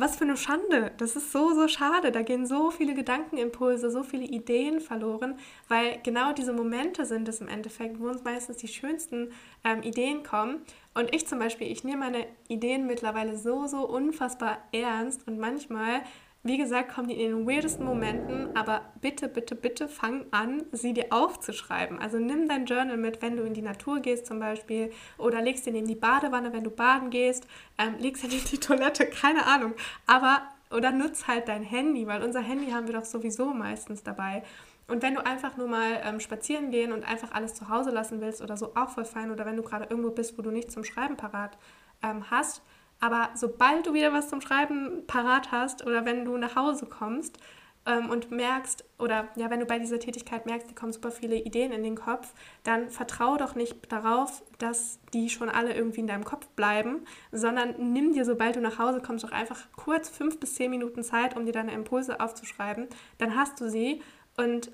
was 0.00 0.16
für 0.16 0.24
eine 0.24 0.36
Schande. 0.36 0.92
Das 0.96 1.14
ist 1.14 1.30
so, 1.30 1.54
so 1.54 1.68
schade. 1.68 2.10
Da 2.10 2.22
gehen 2.22 2.46
so 2.46 2.70
viele 2.70 2.94
Gedankenimpulse, 2.94 3.90
so 3.90 4.02
viele 4.02 4.24
Ideen 4.24 4.80
verloren, 4.80 5.38
weil 5.68 6.00
genau 6.02 6.32
diese 6.32 6.52
Momente 6.52 7.04
sind 7.04 7.28
es 7.28 7.40
im 7.40 7.48
Endeffekt, 7.48 8.00
wo 8.00 8.08
uns 8.08 8.24
meistens 8.24 8.56
die 8.56 8.68
schönsten 8.68 9.32
ähm, 9.64 9.82
Ideen 9.82 10.22
kommen. 10.22 10.62
Und 10.94 11.14
ich 11.14 11.26
zum 11.26 11.38
Beispiel, 11.38 11.70
ich 11.70 11.84
nehme 11.84 11.98
meine 11.98 12.26
Ideen 12.48 12.86
mittlerweile 12.86 13.36
so, 13.36 13.66
so 13.66 13.86
unfassbar 13.86 14.58
ernst 14.72 15.26
und 15.26 15.38
manchmal 15.38 16.02
wie 16.42 16.56
gesagt, 16.56 16.94
kommen 16.94 17.08
die 17.08 17.22
in 17.22 17.30
den 17.30 17.46
weirdesten 17.46 17.84
Momenten, 17.84 18.56
aber 18.56 18.80
bitte, 19.00 19.28
bitte, 19.28 19.54
bitte 19.54 19.88
fang 19.88 20.24
an, 20.30 20.62
sie 20.72 20.94
dir 20.94 21.06
aufzuschreiben. 21.10 21.98
Also 21.98 22.18
nimm 22.18 22.48
dein 22.48 22.64
Journal 22.64 22.96
mit, 22.96 23.20
wenn 23.20 23.36
du 23.36 23.42
in 23.42 23.52
die 23.52 23.62
Natur 23.62 24.00
gehst 24.00 24.26
zum 24.26 24.38
Beispiel 24.40 24.90
oder 25.18 25.42
legst 25.42 25.66
ihn 25.66 25.74
in 25.74 25.86
die 25.86 25.94
Badewanne, 25.94 26.52
wenn 26.52 26.64
du 26.64 26.70
baden 26.70 27.10
gehst, 27.10 27.46
ähm, 27.76 27.96
legst 27.98 28.24
ihn 28.24 28.30
in 28.30 28.44
die 28.44 28.58
Toilette, 28.60 29.06
keine 29.06 29.46
Ahnung. 29.46 29.74
Aber 30.06 30.42
oder 30.70 30.92
nutz 30.92 31.26
halt 31.26 31.48
dein 31.48 31.62
Handy, 31.62 32.06
weil 32.06 32.22
unser 32.22 32.40
Handy 32.40 32.70
haben 32.70 32.86
wir 32.86 32.94
doch 32.94 33.04
sowieso 33.04 33.52
meistens 33.52 34.02
dabei. 34.02 34.42
Und 34.90 35.02
wenn 35.02 35.14
du 35.14 35.24
einfach 35.24 35.56
nur 35.56 35.68
mal 35.68 36.00
ähm, 36.04 36.20
spazieren 36.20 36.70
gehen 36.70 36.92
und 36.92 37.04
einfach 37.04 37.32
alles 37.32 37.54
zu 37.54 37.68
Hause 37.68 37.90
lassen 37.90 38.20
willst 38.20 38.40
oder 38.42 38.56
so, 38.56 38.74
auch 38.74 38.88
voll 38.90 39.04
fein. 39.04 39.30
Oder 39.30 39.46
wenn 39.46 39.56
du 39.56 39.62
gerade 39.62 39.86
irgendwo 39.88 40.10
bist, 40.10 40.36
wo 40.36 40.42
du 40.42 40.50
nichts 40.50 40.74
zum 40.74 40.84
Schreiben 40.84 41.16
parat 41.16 41.58
ähm, 42.02 42.30
hast. 42.30 42.62
Aber 43.00 43.30
sobald 43.34 43.86
du 43.86 43.94
wieder 43.94 44.12
was 44.12 44.28
zum 44.28 44.40
Schreiben 44.40 45.04
parat 45.06 45.50
hast 45.50 45.86
oder 45.86 46.04
wenn 46.04 46.24
du 46.24 46.36
nach 46.36 46.54
Hause 46.54 46.86
kommst 46.86 47.38
ähm, 47.86 48.10
und 48.10 48.30
merkst, 48.30 48.84
oder 48.98 49.28
ja, 49.36 49.48
wenn 49.48 49.60
du 49.60 49.66
bei 49.66 49.78
dieser 49.78 49.98
Tätigkeit 49.98 50.44
merkst, 50.44 50.68
dir 50.68 50.74
kommen 50.74 50.92
super 50.92 51.10
viele 51.10 51.36
Ideen 51.36 51.72
in 51.72 51.82
den 51.82 51.96
Kopf, 51.96 52.34
dann 52.62 52.90
vertraue 52.90 53.38
doch 53.38 53.54
nicht 53.54 53.90
darauf, 53.90 54.42
dass 54.58 55.00
die 55.14 55.30
schon 55.30 55.48
alle 55.48 55.74
irgendwie 55.74 56.00
in 56.00 56.06
deinem 56.06 56.24
Kopf 56.24 56.46
bleiben, 56.48 57.06
sondern 57.32 57.92
nimm 57.92 58.12
dir, 58.12 58.26
sobald 58.26 58.56
du 58.56 58.60
nach 58.60 58.78
Hause 58.78 59.00
kommst, 59.00 59.24
doch 59.24 59.32
einfach 59.32 59.60
kurz 59.76 60.10
fünf 60.10 60.38
bis 60.38 60.54
zehn 60.54 60.70
Minuten 60.70 61.02
Zeit, 61.02 61.36
um 61.36 61.46
dir 61.46 61.52
deine 61.52 61.72
Impulse 61.72 62.20
aufzuschreiben. 62.20 62.88
Dann 63.16 63.34
hast 63.34 63.60
du 63.60 63.70
sie 63.70 64.02
und 64.36 64.72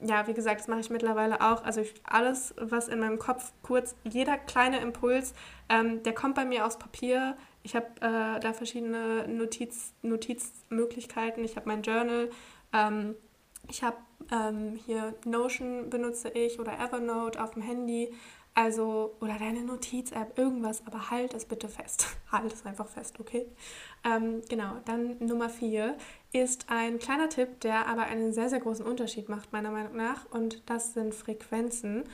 ja, 0.00 0.26
wie 0.28 0.34
gesagt, 0.34 0.60
das 0.60 0.68
mache 0.68 0.80
ich 0.80 0.90
mittlerweile 0.90 1.40
auch. 1.40 1.64
Also 1.64 1.80
ich, 1.80 1.94
alles, 2.04 2.54
was 2.56 2.88
in 2.88 3.00
meinem 3.00 3.18
Kopf 3.18 3.52
kurz, 3.62 3.96
jeder 4.04 4.36
kleine 4.38 4.78
Impuls, 4.78 5.34
ähm, 5.68 6.02
der 6.04 6.14
kommt 6.14 6.36
bei 6.36 6.44
mir 6.44 6.64
aus 6.64 6.78
Papier. 6.78 7.36
Ich 7.68 7.76
habe 7.76 7.86
äh, 8.00 8.40
da 8.40 8.54
verschiedene 8.54 9.28
Notiz, 9.28 9.92
Notizmöglichkeiten. 10.00 11.44
Ich 11.44 11.54
habe 11.56 11.68
mein 11.68 11.82
Journal. 11.82 12.30
Ähm, 12.72 13.14
ich 13.68 13.82
habe 13.82 13.98
ähm, 14.32 14.80
hier 14.86 15.14
Notion 15.26 15.90
benutze 15.90 16.30
ich 16.30 16.58
oder 16.58 16.78
Evernote 16.80 17.44
auf 17.44 17.50
dem 17.50 17.62
Handy. 17.62 18.10
Also, 18.54 19.14
oder 19.20 19.38
deine 19.38 19.64
Notiz-App, 19.64 20.38
irgendwas, 20.38 20.82
aber 20.86 21.10
halt 21.10 21.34
es 21.34 21.44
bitte 21.44 21.68
fest. 21.68 22.06
halt 22.32 22.50
es 22.54 22.64
einfach 22.64 22.88
fest, 22.88 23.20
okay? 23.20 23.44
Ähm, 24.02 24.40
genau, 24.48 24.78
dann 24.86 25.18
Nummer 25.18 25.50
vier 25.50 25.98
ist 26.32 26.70
ein 26.70 26.98
kleiner 26.98 27.28
Tipp, 27.28 27.60
der 27.60 27.86
aber 27.86 28.04
einen 28.04 28.32
sehr, 28.32 28.48
sehr 28.48 28.60
großen 28.60 28.86
Unterschied 28.86 29.28
macht, 29.28 29.52
meiner 29.52 29.70
Meinung 29.70 29.94
nach. 29.94 30.24
Und 30.30 30.62
das 30.70 30.94
sind 30.94 31.14
Frequenzen. 31.14 32.04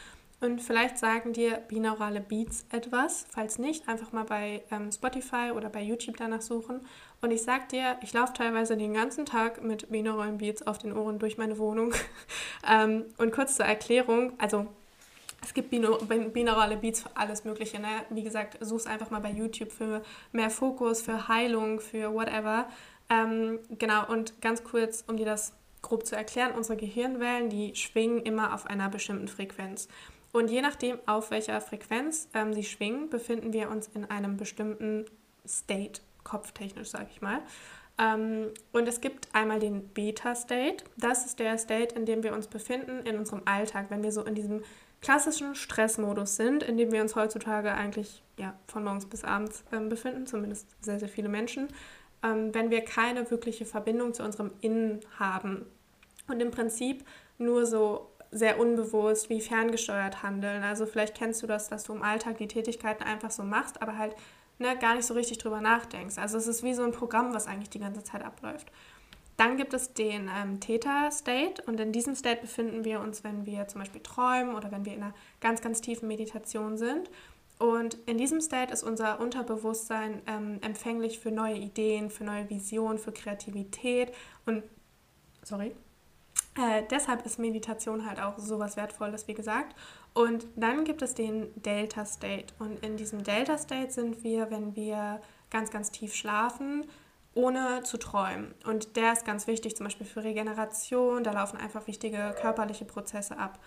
Und 0.40 0.60
vielleicht 0.60 0.98
sagen 0.98 1.32
dir 1.32 1.56
binaurale 1.68 2.20
Beats 2.20 2.66
etwas. 2.70 3.26
Falls 3.30 3.58
nicht, 3.58 3.88
einfach 3.88 4.12
mal 4.12 4.24
bei 4.24 4.62
ähm, 4.70 4.92
Spotify 4.92 5.52
oder 5.54 5.70
bei 5.70 5.80
YouTube 5.80 6.16
danach 6.16 6.42
suchen. 6.42 6.80
Und 7.22 7.30
ich 7.30 7.42
sag 7.42 7.70
dir, 7.70 7.96
ich 8.02 8.12
laufe 8.12 8.34
teilweise 8.34 8.76
den 8.76 8.92
ganzen 8.92 9.24
Tag 9.24 9.62
mit 9.62 9.90
binauralen 9.90 10.38
Beats 10.38 10.66
auf 10.66 10.78
den 10.78 10.94
Ohren 10.94 11.18
durch 11.18 11.38
meine 11.38 11.58
Wohnung. 11.58 11.94
ähm, 12.70 13.06
und 13.16 13.32
kurz 13.32 13.56
zur 13.56 13.64
Erklärung, 13.64 14.34
also 14.38 14.66
es 15.42 15.54
gibt 15.54 15.70
binaurale 15.70 16.76
Beats 16.76 17.02
für 17.02 17.10
alles 17.14 17.44
Mögliche. 17.44 17.78
Ne? 17.78 17.88
Wie 18.10 18.22
gesagt, 18.22 18.58
such's 18.60 18.86
einfach 18.86 19.10
mal 19.10 19.20
bei 19.20 19.30
YouTube 19.30 19.72
für 19.72 20.02
mehr 20.32 20.50
Fokus, 20.50 21.02
für 21.02 21.28
Heilung, 21.28 21.80
für 21.80 22.12
whatever. 22.12 22.66
Ähm, 23.10 23.58
genau, 23.78 24.06
und 24.10 24.40
ganz 24.40 24.64
kurz, 24.64 25.04
um 25.06 25.16
dir 25.16 25.26
das 25.26 25.52
grob 25.82 26.06
zu 26.06 26.16
erklären, 26.16 26.52
unsere 26.52 26.78
Gehirnwellen, 26.78 27.50
die 27.50 27.74
schwingen 27.74 28.22
immer 28.22 28.54
auf 28.54 28.66
einer 28.66 28.88
bestimmten 28.88 29.28
Frequenz. 29.28 29.88
Und 30.34 30.50
je 30.50 30.62
nachdem, 30.62 30.98
auf 31.06 31.30
welcher 31.30 31.60
Frequenz 31.60 32.28
ähm, 32.34 32.52
sie 32.52 32.64
schwingen, 32.64 33.08
befinden 33.08 33.52
wir 33.52 33.70
uns 33.70 33.86
in 33.94 34.04
einem 34.04 34.36
bestimmten 34.36 35.04
State, 35.46 36.00
kopftechnisch 36.24 36.88
sage 36.88 37.06
ich 37.12 37.22
mal. 37.22 37.38
Ähm, 37.98 38.48
und 38.72 38.88
es 38.88 39.00
gibt 39.00 39.28
einmal 39.32 39.60
den 39.60 39.86
Beta-State. 39.90 40.82
Das 40.96 41.24
ist 41.24 41.38
der 41.38 41.56
State, 41.56 41.94
in 41.94 42.04
dem 42.04 42.24
wir 42.24 42.34
uns 42.34 42.48
befinden 42.48 43.06
in 43.06 43.16
unserem 43.16 43.42
Alltag, 43.44 43.86
wenn 43.90 44.02
wir 44.02 44.10
so 44.10 44.24
in 44.24 44.34
diesem 44.34 44.64
klassischen 45.00 45.54
Stressmodus 45.54 46.34
sind, 46.34 46.64
in 46.64 46.78
dem 46.78 46.90
wir 46.90 47.00
uns 47.00 47.14
heutzutage 47.14 47.72
eigentlich 47.72 48.20
ja, 48.36 48.58
von 48.66 48.82
morgens 48.82 49.06
bis 49.06 49.22
abends 49.22 49.62
ähm, 49.70 49.88
befinden, 49.88 50.26
zumindest 50.26 50.66
sehr, 50.80 50.98
sehr 50.98 51.08
viele 51.08 51.28
Menschen, 51.28 51.68
ähm, 52.24 52.52
wenn 52.52 52.70
wir 52.70 52.80
keine 52.80 53.30
wirkliche 53.30 53.66
Verbindung 53.66 54.12
zu 54.12 54.24
unserem 54.24 54.50
Innen 54.62 54.98
haben 55.16 55.64
und 56.26 56.42
im 56.42 56.50
Prinzip 56.50 57.04
nur 57.38 57.66
so 57.66 58.10
sehr 58.34 58.58
unbewusst 58.58 59.30
wie 59.30 59.40
ferngesteuert 59.40 60.22
handeln. 60.22 60.64
Also 60.64 60.86
vielleicht 60.86 61.16
kennst 61.16 61.42
du 61.42 61.46
das, 61.46 61.68
dass 61.68 61.84
du 61.84 61.94
im 61.94 62.02
Alltag 62.02 62.38
die 62.38 62.48
Tätigkeiten 62.48 63.04
einfach 63.04 63.30
so 63.30 63.44
machst, 63.44 63.80
aber 63.80 63.96
halt 63.96 64.16
ne, 64.58 64.76
gar 64.76 64.96
nicht 64.96 65.06
so 65.06 65.14
richtig 65.14 65.38
drüber 65.38 65.60
nachdenkst. 65.60 66.18
Also 66.18 66.36
es 66.36 66.48
ist 66.48 66.64
wie 66.64 66.74
so 66.74 66.82
ein 66.82 66.92
Programm, 66.92 67.32
was 67.32 67.46
eigentlich 67.46 67.70
die 67.70 67.78
ganze 67.78 68.02
Zeit 68.02 68.24
abläuft. 68.24 68.70
Dann 69.36 69.56
gibt 69.56 69.72
es 69.72 69.94
den 69.94 70.28
ähm, 70.36 70.60
Theta-State 70.60 71.62
und 71.66 71.78
in 71.80 71.92
diesem 71.92 72.14
State 72.14 72.40
befinden 72.40 72.84
wir 72.84 73.00
uns, 73.00 73.24
wenn 73.24 73.46
wir 73.46 73.68
zum 73.68 73.80
Beispiel 73.80 74.02
träumen 74.02 74.54
oder 74.54 74.70
wenn 74.72 74.84
wir 74.84 74.94
in 74.94 75.02
einer 75.02 75.14
ganz, 75.40 75.60
ganz 75.60 75.80
tiefen 75.80 76.08
Meditation 76.08 76.76
sind. 76.76 77.10
Und 77.58 77.94
in 78.06 78.18
diesem 78.18 78.40
State 78.40 78.72
ist 78.72 78.82
unser 78.82 79.20
Unterbewusstsein 79.20 80.22
ähm, 80.26 80.58
empfänglich 80.60 81.20
für 81.20 81.30
neue 81.30 81.56
Ideen, 81.56 82.10
für 82.10 82.24
neue 82.24 82.50
Visionen, 82.50 82.98
für 82.98 83.12
Kreativität 83.12 84.12
und 84.44 84.64
sorry. 85.42 85.74
Äh, 86.56 86.84
deshalb 86.88 87.26
ist 87.26 87.38
Meditation 87.38 88.06
halt 88.06 88.20
auch 88.20 88.38
so 88.38 88.58
was 88.58 88.76
Wertvolles, 88.76 89.26
wie 89.26 89.34
gesagt. 89.34 89.74
Und 90.12 90.46
dann 90.54 90.84
gibt 90.84 91.02
es 91.02 91.14
den 91.14 91.50
Delta 91.60 92.04
State. 92.04 92.54
Und 92.58 92.84
in 92.84 92.96
diesem 92.96 93.24
Delta 93.24 93.58
State 93.58 93.90
sind 93.90 94.22
wir, 94.22 94.50
wenn 94.50 94.76
wir 94.76 95.20
ganz, 95.50 95.70
ganz 95.70 95.90
tief 95.90 96.14
schlafen, 96.14 96.86
ohne 97.34 97.82
zu 97.82 97.98
träumen. 97.98 98.54
Und 98.64 98.96
der 98.96 99.12
ist 99.12 99.24
ganz 99.24 99.48
wichtig, 99.48 99.76
zum 99.76 99.84
Beispiel 99.84 100.06
für 100.06 100.22
Regeneration. 100.22 101.24
Da 101.24 101.32
laufen 101.32 101.56
einfach 101.56 101.88
wichtige 101.88 102.34
körperliche 102.40 102.84
Prozesse 102.84 103.36
ab. 103.36 103.58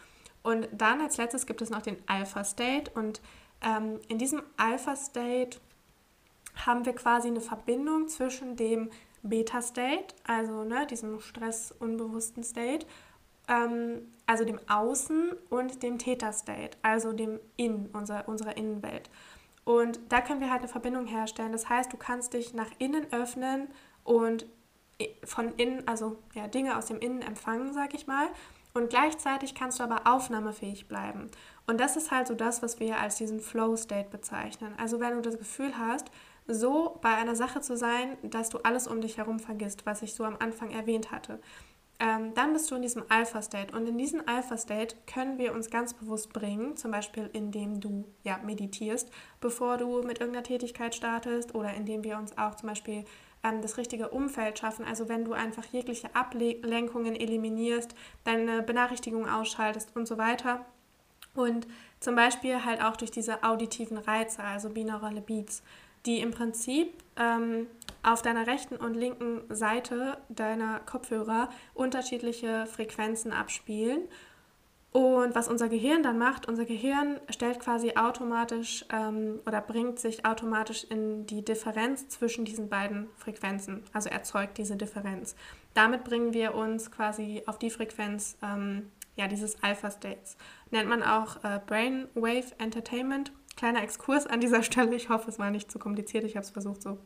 Und 0.42 0.70
dann 0.72 1.02
als 1.02 1.18
letztes 1.18 1.46
gibt 1.46 1.62
es 1.62 1.70
noch 1.70 1.82
den 1.82 1.98
Alpha 2.08 2.46
State. 2.46 2.90
Und 2.92 3.22
ähm, 3.62 4.00
in 4.08 4.18
diesem 4.18 4.42
Alpha 4.56 4.96
State 4.96 5.60
haben 6.66 6.86
wir 6.86 6.94
quasi 6.94 7.28
eine 7.28 7.42
Verbindung 7.42 8.08
zwischen 8.08 8.56
dem 8.56 8.90
Beta 9.30 9.62
State, 9.62 10.16
also 10.26 10.64
ne, 10.64 10.86
diesem 10.88 11.20
stressunbewussten 11.20 12.44
State, 12.44 12.86
ähm, 13.48 14.14
also 14.26 14.44
dem 14.44 14.60
Außen 14.68 15.32
und 15.50 15.84
dem 15.84 15.98
Theta 15.98 16.32
State, 16.34 16.78
also 16.82 17.14
dem 17.14 17.40
In, 17.56 17.88
unser, 17.94 18.28
unserer 18.28 18.58
Innenwelt. 18.58 19.10
Und 19.64 20.00
da 20.10 20.22
können 20.22 20.40
wir 20.40 20.50
halt 20.50 20.62
eine 20.62 20.70
Verbindung 20.70 21.08
herstellen. 21.08 21.52
Das 21.52 21.68
heißt, 21.68 21.92
du 21.92 21.98
kannst 21.98 22.34
dich 22.34 22.54
nach 22.54 22.70
innen 22.78 23.12
öffnen 23.12 23.68
und 24.04 24.46
von 25.24 25.54
innen, 25.56 25.88
also 25.88 26.18
ja, 26.34 26.48
Dinge 26.48 26.78
aus 26.78 26.88
dem 26.88 27.00
Innen 27.00 27.22
empfangen, 27.22 27.74
sag 27.74 27.94
ich 27.94 28.08
mal. 28.08 28.28
Und 28.74 28.90
gleichzeitig 28.90 29.56
kannst 29.56 29.80
du 29.80 29.84
aber 29.84 30.02
aufnahmefähig 30.06 30.88
bleiben. 30.88 31.30
Und 31.66 31.80
das 31.80 31.98
ist 31.98 32.12
halt 32.12 32.28
so 32.28 32.36
das, 32.36 32.62
was 32.62 32.80
wir 32.80 33.00
als 33.00 33.18
diesen 33.18 33.40
Flow-State 33.40 34.10
bezeichnen. 34.10 34.74
Also 34.78 35.00
wenn 35.00 35.16
du 35.16 35.22
das 35.22 35.38
Gefühl 35.38 35.78
hast, 35.78 36.12
so 36.48 36.98
bei 37.02 37.14
einer 37.16 37.36
Sache 37.36 37.62
zu 37.62 37.76
sein, 37.78 38.18
dass 38.24 38.50
du 38.50 38.60
alles 38.60 38.88
um 38.88 39.02
dich 39.02 39.18
herum 39.18 39.40
vergisst, 39.40 39.86
was 39.86 40.02
ich 40.02 40.14
so 40.14 40.24
am 40.24 40.38
Anfang 40.40 40.72
erwähnt 40.72 41.12
hatte 41.12 41.40
ähm, 42.00 42.34
dann 42.36 42.54
bist 42.54 42.70
du 42.70 42.76
in 42.76 42.82
diesem 42.82 43.04
Alpha-State. 43.10 43.76
Und 43.76 43.88
in 43.88 43.98
diesen 43.98 44.28
Alpha-State 44.28 44.96
können 45.12 45.38
wir 45.40 45.54
uns 45.54 45.70
ganz 45.70 45.94
bewusst 45.94 46.32
bringen, 46.32 46.78
zum 46.78 46.92
Beispiel 46.92 47.30
indem 47.34 47.80
du 47.80 48.06
ja, 48.24 48.38
meditierst, 48.38 49.10
bevor 49.42 49.78
du 49.78 50.04
mit 50.04 50.20
irgendeiner 50.20 50.44
Tätigkeit 50.44 50.94
startest 50.94 51.56
oder 51.56 51.74
indem 51.74 52.04
wir 52.04 52.18
uns 52.18 52.38
auch 52.38 52.56
zum 52.56 52.70
Beispiel 52.70 53.04
ähm, 53.44 53.62
das 53.62 53.78
richtige 53.78 54.10
Umfeld 54.10 54.60
schaffen. 54.60 54.86
Also 54.86 55.10
wenn 55.10 55.26
du 55.26 55.34
einfach 55.34 55.66
jegliche 55.66 56.16
Ablenkungen 56.16 57.16
eliminierst, 57.16 57.96
deine 58.24 58.62
Benachrichtigungen 58.62 59.30
ausschaltest 59.30 59.96
und 59.96 60.08
so 60.08 60.20
weiter. 60.20 60.66
Und 61.34 61.68
zum 62.00 62.16
Beispiel 62.16 62.64
halt 62.64 62.82
auch 62.82 62.96
durch 62.96 63.12
diese 63.12 63.44
auditiven 63.44 63.98
Reize, 63.98 64.44
also 64.44 64.70
binaurale 64.70 65.22
Beats, 65.22 65.64
die 66.08 66.22
im 66.22 66.32
Prinzip 66.32 67.04
ähm, 67.18 67.68
auf 68.02 68.22
deiner 68.22 68.48
rechten 68.48 68.78
und 68.78 68.96
linken 68.96 69.42
Seite 69.50 70.18
deiner 70.30 70.80
Kopfhörer 70.80 71.50
unterschiedliche 71.74 72.66
Frequenzen 72.66 73.32
abspielen. 73.32 74.08
Und 74.94 75.36
was 75.36 75.48
unser 75.50 75.68
Gehirn 75.68 76.02
dann 76.02 76.18
macht, 76.18 76.48
unser 76.48 76.66
Gehirn 76.66 77.20
stellt 77.30 77.60
quasi 77.60 77.92
automatisch 77.96 78.86
ähm, 78.92 79.42
oder 79.46 79.62
bringt 79.62 80.00
sich 80.00 80.26
automatisch 80.26 80.86
in 80.86 81.28
die 81.28 81.44
Differenz 81.44 82.08
zwischen 82.08 82.46
diesen 82.46 82.70
beiden 82.70 83.08
Frequenzen, 83.18 83.84
also 83.94 84.10
erzeugt 84.10 84.58
diese 84.58 84.78
Differenz. 84.78 85.36
Damit 85.74 86.04
bringen 86.04 86.34
wir 86.34 86.56
uns 86.56 86.90
quasi 86.90 87.44
auf 87.46 87.60
die 87.60 87.70
Frequenz 87.70 88.38
ähm, 88.42 88.90
ja, 89.18 89.28
dieses 89.28 89.62
Alpha-States. 89.62 90.38
Nennt 90.72 90.88
man 90.88 91.04
auch 91.04 91.44
äh, 91.44 91.60
Brainwave 91.68 92.54
Entertainment. 92.58 93.32
Kleiner 93.58 93.84
Exkurs 93.84 94.26
an 94.26 94.40
dieser 94.40 94.64
Stelle. 94.70 94.96
Ich 94.96 95.10
hoffe, 95.10 95.30
es 95.30 95.38
war 95.38 95.52
nicht 95.52 95.70
zu 95.70 95.80
kompliziert. 95.80 96.24
Ich 96.24 96.38
habe 96.38 96.46
es 96.46 96.52
versucht, 96.52 96.82
so 96.82 96.98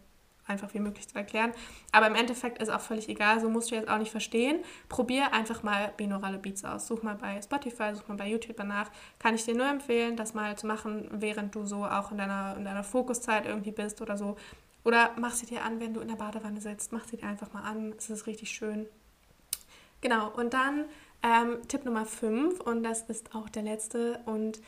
einfach 0.46 0.74
wie 0.74 0.80
möglich 0.80 1.08
zu 1.08 1.16
erklären. 1.16 1.54
Aber 1.92 2.08
im 2.08 2.16
Endeffekt 2.16 2.62
ist 2.62 2.70
auch 2.70 2.82
völlig 2.82 3.10
egal, 3.10 3.40
so 3.40 3.50
musst 3.50 3.72
du 3.72 3.76
jetzt 3.76 3.90
auch 3.90 3.98
nicht 3.98 4.12
verstehen. 4.12 4.60
Probier 4.90 5.34
einfach 5.34 5.64
mal 5.64 5.94
binaurale 5.98 6.38
Beats 6.38 6.66
aus. 6.66 6.88
Such 6.88 7.04
mal 7.04 7.16
bei 7.16 7.42
Spotify, 7.42 7.96
such 7.96 8.08
mal 8.08 8.18
bei 8.18 8.28
YouTube 8.28 8.58
danach. 8.58 8.92
Kann 9.20 9.36
ich 9.36 9.46
dir 9.46 9.56
nur 9.56 9.68
empfehlen, 9.68 10.16
das 10.16 10.34
mal 10.34 10.58
zu 10.58 10.68
machen, 10.68 11.08
während 11.12 11.56
du 11.56 11.66
so 11.66 11.86
auch 11.86 12.12
in 12.12 12.18
deiner, 12.18 12.56
in 12.58 12.66
deiner 12.66 12.84
Fokuszeit 12.84 13.46
irgendwie 13.46 13.72
bist 13.72 14.02
oder 14.02 14.18
so. 14.18 14.36
Oder 14.84 15.12
mach 15.18 15.32
sie 15.32 15.46
dir 15.46 15.64
an, 15.64 15.80
wenn 15.80 15.94
du 15.94 16.02
in 16.02 16.08
der 16.08 16.16
Badewanne 16.16 16.60
sitzt. 16.60 16.92
Mach 16.92 17.06
sie 17.06 17.18
dir 17.18 17.28
einfach 17.28 17.54
mal 17.54 17.64
an. 17.64 17.94
Es 17.98 18.10
ist 18.10 18.28
richtig 18.28 18.52
schön. 18.52 18.88
Genau, 20.02 20.30
und 20.32 20.54
dann 20.54 20.86
ähm, 21.22 21.60
Tipp 21.68 21.86
Nummer 21.86 22.06
5 22.08 22.60
und 22.62 22.82
das 22.82 23.04
ist 23.04 23.36
auch 23.36 23.48
der 23.50 23.62
letzte 23.62 24.20
und 24.26 24.60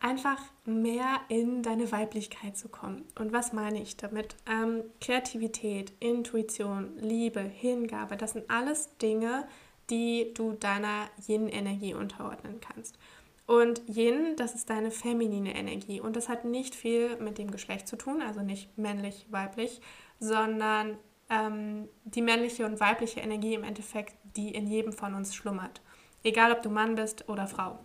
einfach 0.00 0.38
mehr 0.64 1.20
in 1.28 1.62
deine 1.62 1.90
Weiblichkeit 1.90 2.56
zu 2.56 2.68
kommen. 2.68 3.04
Und 3.18 3.32
was 3.32 3.52
meine 3.52 3.80
ich 3.80 3.96
damit? 3.96 4.36
Ähm, 4.46 4.82
Kreativität, 5.00 5.92
Intuition, 6.00 6.96
Liebe, 6.98 7.40
Hingabe, 7.40 8.16
das 8.16 8.32
sind 8.32 8.50
alles 8.50 8.96
Dinge, 8.98 9.46
die 9.90 10.32
du 10.34 10.52
deiner 10.52 11.08
Yin-Energie 11.26 11.94
unterordnen 11.94 12.60
kannst. 12.60 12.98
Und 13.46 13.82
Yin, 13.86 14.34
das 14.36 14.54
ist 14.54 14.70
deine 14.70 14.90
feminine 14.90 15.54
Energie. 15.54 16.00
Und 16.00 16.16
das 16.16 16.28
hat 16.28 16.44
nicht 16.44 16.74
viel 16.74 17.16
mit 17.18 17.38
dem 17.38 17.50
Geschlecht 17.50 17.86
zu 17.86 17.96
tun, 17.96 18.20
also 18.20 18.42
nicht 18.42 18.76
männlich, 18.76 19.26
weiblich, 19.30 19.80
sondern 20.18 20.98
ähm, 21.30 21.88
die 22.04 22.22
männliche 22.22 22.66
und 22.66 22.80
weibliche 22.80 23.20
Energie 23.20 23.54
im 23.54 23.62
Endeffekt, 23.62 24.16
die 24.36 24.50
in 24.50 24.66
jedem 24.66 24.92
von 24.92 25.14
uns 25.14 25.34
schlummert. 25.34 25.80
Egal, 26.24 26.50
ob 26.50 26.62
du 26.62 26.70
Mann 26.70 26.96
bist 26.96 27.28
oder 27.28 27.46
Frau. 27.46 27.78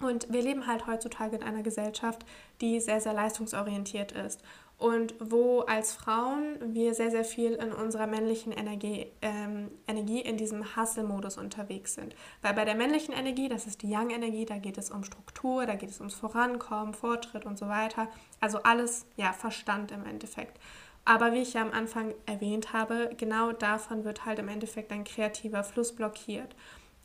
Und 0.00 0.32
wir 0.32 0.42
leben 0.42 0.66
halt 0.66 0.86
heutzutage 0.86 1.36
in 1.36 1.42
einer 1.42 1.62
Gesellschaft, 1.62 2.24
die 2.60 2.80
sehr, 2.80 3.00
sehr 3.00 3.14
leistungsorientiert 3.14 4.12
ist 4.12 4.42
und 4.78 5.14
wo 5.18 5.60
als 5.62 5.92
Frauen 5.92 6.56
wir 6.72 6.94
sehr, 6.94 7.10
sehr 7.10 7.24
viel 7.24 7.54
in 7.54 7.72
unserer 7.72 8.06
männlichen 8.06 8.52
Energie, 8.52 9.08
ähm, 9.22 9.72
Energie 9.88 10.20
in 10.20 10.36
diesem 10.36 10.76
Hustle-Modus 10.76 11.36
unterwegs 11.36 11.94
sind. 11.94 12.14
Weil 12.42 12.54
bei 12.54 12.64
der 12.64 12.76
männlichen 12.76 13.12
Energie, 13.12 13.48
das 13.48 13.66
ist 13.66 13.82
die 13.82 13.92
Young-Energie, 13.92 14.46
da 14.46 14.58
geht 14.58 14.78
es 14.78 14.90
um 14.90 15.02
Struktur, 15.02 15.66
da 15.66 15.74
geht 15.74 15.90
es 15.90 15.98
ums 15.98 16.14
Vorankommen, 16.14 16.94
Fortschritt 16.94 17.44
und 17.44 17.58
so 17.58 17.68
weiter. 17.68 18.06
Also 18.40 18.62
alles, 18.62 19.04
ja, 19.16 19.32
Verstand 19.32 19.90
im 19.90 20.06
Endeffekt. 20.06 20.60
Aber 21.04 21.32
wie 21.32 21.42
ich 21.42 21.54
ja 21.54 21.62
am 21.62 21.72
Anfang 21.72 22.14
erwähnt 22.26 22.72
habe, 22.72 23.10
genau 23.16 23.50
davon 23.50 24.04
wird 24.04 24.26
halt 24.26 24.38
im 24.38 24.48
Endeffekt 24.48 24.92
ein 24.92 25.04
kreativer 25.04 25.64
Fluss 25.64 25.92
blockiert. 25.92 26.54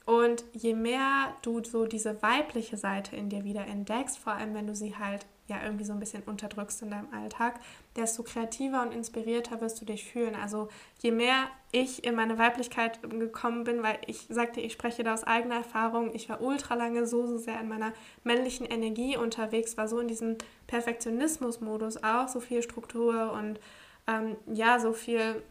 Und 0.06 0.44
je 0.52 0.74
mehr 0.74 1.34
du 1.44 1.64
so 1.64 1.86
diese 1.86 2.22
weibliche 2.22 2.76
Seite 2.76 3.16
in 3.16 3.30
dir 3.30 3.44
wieder 3.44 3.66
entdeckst, 3.66 4.20
vor 4.20 4.34
allem 4.34 4.54
wenn 4.54 4.68
du 4.68 4.76
sie 4.76 4.96
halt 4.98 5.26
ja 5.48 5.62
irgendwie 5.64 5.84
so 5.84 5.94
ein 5.94 6.00
bisschen 6.00 6.24
unterdrückst 6.24 6.82
in 6.82 6.92
deinem 6.92 7.14
Alltag, 7.14 7.60
desto 7.96 8.24
kreativer 8.24 8.82
und 8.82 8.94
inspirierter 8.94 9.60
wirst 9.62 9.80
du 9.82 9.86
dich 9.86 10.06
fühlen. 10.06 10.36
Also 10.36 10.70
je 11.02 11.12
mehr 11.12 11.48
ich 11.72 12.06
in 12.06 12.16
meine 12.16 12.38
Weiblichkeit 12.38 13.02
gekommen 13.02 13.64
bin, 13.64 13.84
weil 13.84 13.98
ich 14.08 14.28
sagte, 14.30 14.62
ich 14.62 14.74
spreche 14.74 15.04
da 15.04 15.14
aus 15.14 15.24
eigener 15.24 15.56
Erfahrung, 15.56 16.14
ich 16.14 16.30
war 16.30 16.42
ultra 16.42 16.76
lange 16.76 17.06
so, 17.08 17.26
so 17.26 17.38
sehr 17.38 17.60
in 17.60 17.68
meiner 17.68 17.94
männlichen 18.24 18.66
Energie 18.66 19.18
unterwegs, 19.18 19.78
war 19.78 19.88
so 19.88 20.00
in 20.00 20.08
diesem 20.08 20.38
Perfektionismus-Modus 20.68 22.04
auch, 22.04 22.28
so 22.30 22.40
viel 22.40 22.62
Struktur 22.62 23.34
und 23.34 23.60
ähm, 24.08 24.36
ja, 24.48 24.80
so 24.80 24.94
viel 24.94 25.44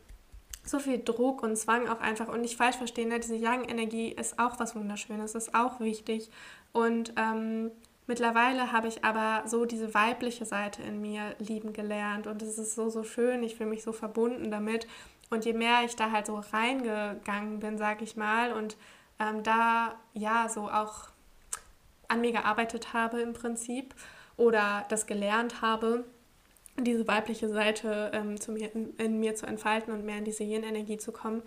so 0.64 0.78
viel 0.78 1.02
Druck 1.02 1.42
und 1.42 1.56
Zwang 1.56 1.88
auch 1.88 2.00
einfach 2.00 2.28
und 2.28 2.40
nicht 2.40 2.56
falsch 2.56 2.76
verstehen, 2.76 3.08
ne? 3.08 3.18
diese 3.18 3.36
Young-Energie 3.36 4.10
ist 4.12 4.38
auch 4.38 4.60
was 4.60 4.76
Wunderschönes, 4.76 5.34
ist 5.34 5.54
auch 5.54 5.80
wichtig 5.80 6.30
und 6.72 7.12
ähm, 7.16 7.70
mittlerweile 8.06 8.72
habe 8.72 8.88
ich 8.88 9.04
aber 9.04 9.46
so 9.48 9.64
diese 9.64 9.92
weibliche 9.94 10.44
Seite 10.44 10.82
in 10.82 11.00
mir 11.00 11.34
lieben 11.38 11.72
gelernt 11.72 12.26
und 12.26 12.42
es 12.42 12.58
ist 12.58 12.74
so, 12.74 12.90
so 12.90 13.02
schön, 13.02 13.42
ich 13.42 13.56
fühle 13.56 13.70
mich 13.70 13.82
so 13.82 13.92
verbunden 13.92 14.50
damit 14.50 14.86
und 15.30 15.44
je 15.44 15.52
mehr 15.52 15.82
ich 15.84 15.96
da 15.96 16.10
halt 16.10 16.26
so 16.26 16.40
reingegangen 16.52 17.58
bin, 17.58 17.78
sag 17.78 18.02
ich 18.02 18.16
mal, 18.16 18.52
und 18.52 18.76
ähm, 19.18 19.42
da 19.42 19.94
ja 20.14 20.48
so 20.48 20.68
auch 20.68 21.08
an 22.08 22.20
mir 22.20 22.32
gearbeitet 22.32 22.92
habe 22.92 23.20
im 23.20 23.32
Prinzip 23.32 23.94
oder 24.36 24.84
das 24.90 25.06
gelernt 25.06 25.62
habe, 25.62 26.04
diese 26.78 27.06
weibliche 27.06 27.48
Seite 27.48 28.10
ähm, 28.14 28.40
zu 28.40 28.52
mir, 28.52 28.74
in, 28.74 28.94
in, 28.96 29.20
mir 29.20 29.34
zu 29.34 29.46
entfalten 29.46 29.92
und 29.92 30.04
mehr 30.04 30.18
in 30.18 30.24
diese 30.24 30.44
Yin-Energie 30.44 30.96
zu 30.96 31.12
kommen, 31.12 31.42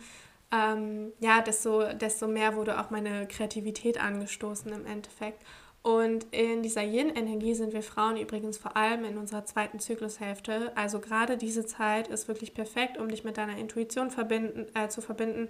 ähm, 0.52 1.12
ja, 1.20 1.42
desto, 1.42 1.94
desto 1.94 2.28
mehr 2.28 2.56
wurde 2.56 2.80
auch 2.80 2.90
meine 2.90 3.28
Kreativität 3.28 4.02
angestoßen 4.02 4.72
im 4.72 4.86
Endeffekt. 4.86 5.44
Und 5.82 6.26
in 6.32 6.64
dieser 6.64 6.82
Yin-Energie 6.82 7.54
sind 7.54 7.72
wir 7.72 7.84
Frauen 7.84 8.18
übrigens 8.18 8.58
vor 8.58 8.76
allem 8.76 9.06
in 9.06 9.18
unserer 9.18 9.46
zweiten 9.46 9.80
Zyklushälfte. 9.80 10.72
Also 10.76 11.00
gerade 11.00 11.38
diese 11.38 11.66
Zeit 11.66 12.08
ist 12.08 12.28
wirklich 12.28 12.56
perfekt, 12.56 12.98
um 12.98 13.08
dich 13.08 13.24
mit 13.24 13.38
deiner 13.38 13.58
Intuition 13.58 14.10
verbinden, 14.10 14.66
äh, 14.74 14.88
zu 14.88 15.02
verbinden, 15.02 15.50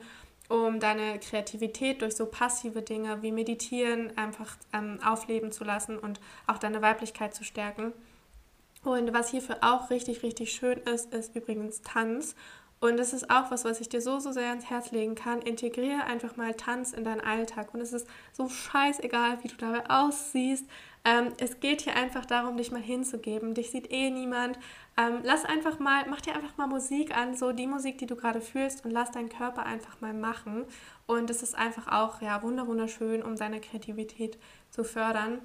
um 0.50 0.82
deine 0.82 1.20
Kreativität 1.20 2.02
durch 2.02 2.16
so 2.16 2.26
passive 2.26 2.82
Dinge 2.82 3.22
wie 3.22 3.32
Meditieren 3.32 4.18
einfach 4.18 4.58
ähm, 4.74 5.00
aufleben 5.06 5.54
zu 5.54 5.64
lassen 5.64 5.98
und 5.98 6.20
auch 6.48 6.58
deine 6.58 6.82
Weiblichkeit 6.82 7.34
zu 7.34 7.46
stärken. 7.46 7.94
Und 8.86 9.14
was 9.14 9.30
hierfür 9.30 9.58
auch 9.62 9.90
richtig, 9.90 10.24
richtig 10.24 10.52
schön 10.52 10.78
ist, 10.80 11.14
ist 11.14 11.36
übrigens 11.36 11.82
Tanz. 11.82 12.36
Und 12.80 12.98
das 12.98 13.14
ist 13.14 13.30
auch 13.32 13.50
was, 13.52 13.66
was 13.66 13.82
ich 13.82 13.90
dir 13.90 14.02
so, 14.02 14.20
so 14.20 14.32
sehr 14.32 14.50
ans 14.50 14.70
Herz 14.70 14.92
legen 14.92 15.16
kann. 15.16 15.42
Integriere 15.42 16.04
einfach 16.04 16.36
mal 16.36 16.54
Tanz 16.54 16.94
in 16.94 17.04
deinen 17.04 17.22
Alltag. 17.22 17.74
Und 17.74 17.82
es 17.82 17.94
ist 17.94 18.08
so 18.34 18.50
scheißegal, 18.50 19.44
wie 19.44 19.48
du 19.48 19.56
dabei 19.56 19.90
aussiehst. 19.90 20.66
Ähm, 21.04 21.34
es 21.40 21.60
geht 21.60 21.82
hier 21.82 21.96
einfach 21.96 22.26
darum, 22.26 22.58
dich 22.58 22.72
mal 22.72 22.82
hinzugeben. 22.82 23.54
Dich 23.54 23.72
sieht 23.72 23.92
eh 23.92 24.12
niemand. 24.12 24.60
Ähm, 24.98 25.20
lass 25.24 25.46
einfach 25.46 25.80
mal, 25.80 26.06
mach 26.10 26.22
dir 26.22 26.36
einfach 26.36 26.58
mal 26.58 26.68
Musik 26.68 27.16
an, 27.16 27.36
so 27.36 27.54
die 27.54 27.68
Musik, 27.68 27.98
die 27.98 28.06
du 28.06 28.16
gerade 28.16 28.42
fühlst 28.42 28.86
und 28.86 28.92
lass 28.92 29.12
deinen 29.12 29.30
Körper 29.30 29.66
einfach 29.66 30.00
mal 30.02 30.14
machen. 30.14 30.66
Und 31.08 31.30
es 31.30 31.42
ist 31.44 31.56
einfach 31.56 31.88
auch, 31.88 32.22
ja, 32.22 32.44
wunderschön, 32.44 33.24
um 33.24 33.36
deine 33.36 33.62
Kreativität 33.62 34.38
zu 34.70 34.84
fördern. 34.84 35.42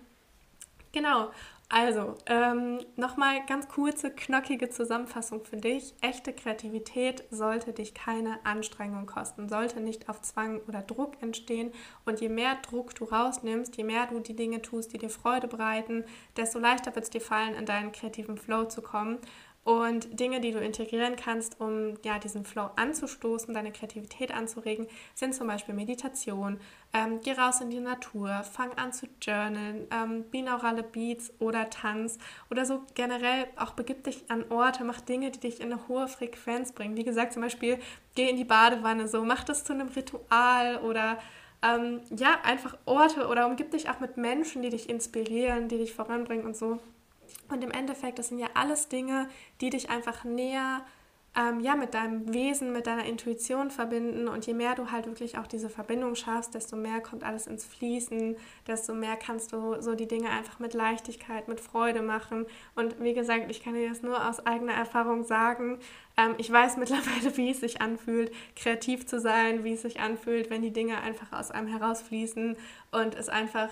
Genau. 0.93 1.31
Also, 1.73 2.17
ähm, 2.27 2.81
nochmal 2.97 3.47
ganz 3.47 3.69
kurze, 3.69 4.11
knackige 4.11 4.71
Zusammenfassung 4.71 5.45
für 5.45 5.57
dich. 5.57 5.95
Echte 6.01 6.33
Kreativität 6.33 7.23
sollte 7.31 7.73
dich 7.73 7.95
keine 7.95 8.45
Anstrengung 8.45 9.07
kosten, 9.07 9.49
sollte 9.49 9.79
nicht 9.81 10.09
auf 10.09 10.21
Zwang 10.21 10.61
oder 10.67 10.83
Druck 10.83 11.23
entstehen. 11.23 11.71
Und 12.05 12.21
je 12.21 12.29
mehr 12.29 12.57
Druck 12.57 12.97
du 12.97 13.05
rausnimmst, 13.05 13.77
je 13.77 13.85
mehr 13.85 14.09
du 14.09 14.19
die 14.19 14.35
Dinge 14.35 14.63
tust, 14.63 14.93
die 14.93 14.99
dir 14.99 15.11
Freude 15.11 15.47
bereiten, 15.47 16.03
desto 16.37 16.59
leichter 16.59 16.93
wird 16.97 17.05
es 17.05 17.11
dir 17.11 17.21
fallen, 17.21 17.55
in 17.55 17.67
deinen 17.67 17.93
kreativen 17.93 18.37
Flow 18.37 18.65
zu 18.65 18.83
kommen. 18.83 19.19
Und 19.63 20.19
Dinge, 20.19 20.41
die 20.41 20.53
du 20.53 20.59
integrieren 20.59 21.17
kannst, 21.17 21.61
um 21.61 21.95
ja, 22.03 22.19
diesen 22.19 22.47
Flow 22.47 22.71
anzustoßen, 22.77 23.53
deine 23.53 23.73
Kreativität 23.73 24.33
anzuregen, 24.33 24.87
sind 25.15 25.35
zum 25.35 25.49
Beispiel 25.49 25.75
Meditation. 25.75 26.59
Ähm, 26.95 27.21
geh 27.23 27.33
raus 27.33 27.61
in 27.61 27.69
die 27.69 27.79
Natur, 27.79 28.43
fang 28.43 28.73
an 28.79 28.93
zu 28.95 29.07
journalen, 29.21 29.87
ähm, 29.93 30.25
binaurale 30.31 30.83
Beats 30.83 31.31
oder 31.41 31.69
Tanz 31.69 32.19
oder 32.51 32.65
so 32.65 32.83
generell 32.95 33.49
auch 33.57 33.73
begib 33.73 34.05
dich 34.05 34.25
an 34.31 34.45
Orte, 34.51 34.83
mach 34.83 35.03
Dinge, 35.03 35.31
die 35.31 35.41
dich 35.41 35.61
in 35.61 35.73
eine 35.73 35.89
hohe 35.89 36.09
Frequenz 36.09 36.73
bringen. 36.73 36.97
Wie 36.97 37.05
gesagt, 37.05 37.35
zum 37.35 37.43
Beispiel 37.43 37.79
geh 38.15 38.31
in 38.31 38.37
die 38.37 38.45
Badewanne, 38.45 39.09
so 39.09 39.23
mach 39.25 39.45
das 39.45 39.65
zu 39.65 39.75
einem 39.75 39.89
Ritual 39.89 40.79
oder 40.79 41.19
ähm, 41.63 42.01
ja, 42.17 42.39
einfach 42.43 42.79
Orte 42.87 43.29
oder 43.29 43.47
umgib 43.47 43.71
dich 43.73 43.91
auch 43.91 44.01
mit 44.01 44.17
Menschen, 44.17 44.63
die 44.63 44.71
dich 44.71 44.89
inspirieren, 44.89 45.69
die 45.69 45.77
dich 45.77 45.93
voranbringen 45.93 46.47
und 46.47 46.57
so. 46.57 46.79
Und 47.49 47.63
im 47.65 47.71
Endeffekt, 47.71 48.19
das 48.19 48.29
sind 48.29 48.39
ja 48.39 48.49
alles 48.55 48.89
Dinge, 48.89 49.29
die 49.61 49.71
dich 49.71 49.91
einfach 49.91 50.25
näher 50.25 50.85
ähm, 51.37 51.61
ja, 51.61 51.77
mit 51.77 51.95
deinem 51.95 52.33
Wesen, 52.35 52.73
mit 52.73 52.87
deiner 52.89 53.05
Intuition 53.05 53.71
verbinden. 53.71 54.27
Und 54.27 54.47
je 54.47 54.55
mehr 54.55 54.75
du 54.75 54.91
halt 54.91 55.07
wirklich 55.07 55.39
auch 55.39 55.47
diese 55.47 55.71
Verbindung 55.71 56.17
schaffst, 56.17 56.55
desto 56.55 56.77
mehr 56.77 57.01
kommt 57.01 57.23
alles 57.23 57.47
ins 57.47 57.65
Fließen, 57.65 58.37
desto 58.67 58.95
mehr 58.95 59.17
kannst 59.17 59.53
du 59.53 59.81
so 59.81 59.95
die 59.95 60.09
Dinge 60.09 60.31
einfach 60.31 60.59
mit 60.59 60.75
Leichtigkeit, 60.75 61.47
mit 61.47 61.61
Freude 61.61 62.03
machen. 62.03 62.47
Und 62.75 63.01
wie 63.01 63.15
gesagt, 63.15 63.49
ich 63.49 63.63
kann 63.63 63.75
dir 63.75 63.89
das 63.89 64.03
nur 64.03 64.29
aus 64.29 64.45
eigener 64.45 64.73
Erfahrung 64.73 65.23
sagen. 65.25 65.79
Ähm, 66.17 66.35
ich 66.39 66.51
weiß 66.51 66.77
mittlerweile, 66.79 67.37
wie 67.37 67.51
es 67.51 67.61
sich 67.61 67.81
anfühlt, 67.81 68.33
kreativ 68.57 69.07
zu 69.07 69.21
sein, 69.21 69.63
wie 69.63 69.75
es 69.75 69.83
sich 69.83 70.01
anfühlt, 70.01 70.51
wenn 70.51 70.63
die 70.63 70.73
Dinge 70.73 71.01
einfach 71.01 71.33
aus 71.33 71.53
einem 71.53 71.69
herausfließen 71.69 72.57
und 72.91 73.15
es 73.15 73.29
einfach 73.29 73.71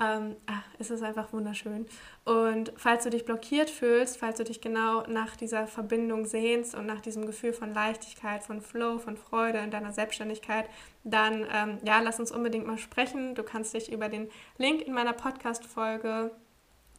ähm, 0.00 0.36
ach, 0.46 0.64
es 0.78 0.90
ist 0.90 1.02
einfach 1.02 1.32
wunderschön. 1.32 1.86
Und 2.24 2.72
falls 2.76 3.04
du 3.04 3.10
dich 3.10 3.24
blockiert 3.26 3.68
fühlst, 3.68 4.16
falls 4.16 4.38
du 4.38 4.44
dich 4.44 4.60
genau 4.60 5.02
nach 5.06 5.36
dieser 5.36 5.66
Verbindung 5.66 6.24
sehnst 6.24 6.74
und 6.74 6.86
nach 6.86 7.00
diesem 7.00 7.26
Gefühl 7.26 7.52
von 7.52 7.74
Leichtigkeit, 7.74 8.42
von 8.42 8.62
Flow, 8.62 8.98
von 8.98 9.16
Freude 9.16 9.58
in 9.58 9.70
deiner 9.70 9.92
Selbstständigkeit, 9.92 10.68
dann 11.04 11.46
ähm, 11.52 11.78
ja, 11.84 12.00
lass 12.00 12.18
uns 12.18 12.32
unbedingt 12.32 12.66
mal 12.66 12.78
sprechen. 12.78 13.34
Du 13.34 13.42
kannst 13.42 13.74
dich 13.74 13.92
über 13.92 14.08
den 14.08 14.28
Link 14.56 14.80
in 14.82 14.94
meiner 14.94 15.12
Podcast-Folge 15.12 16.30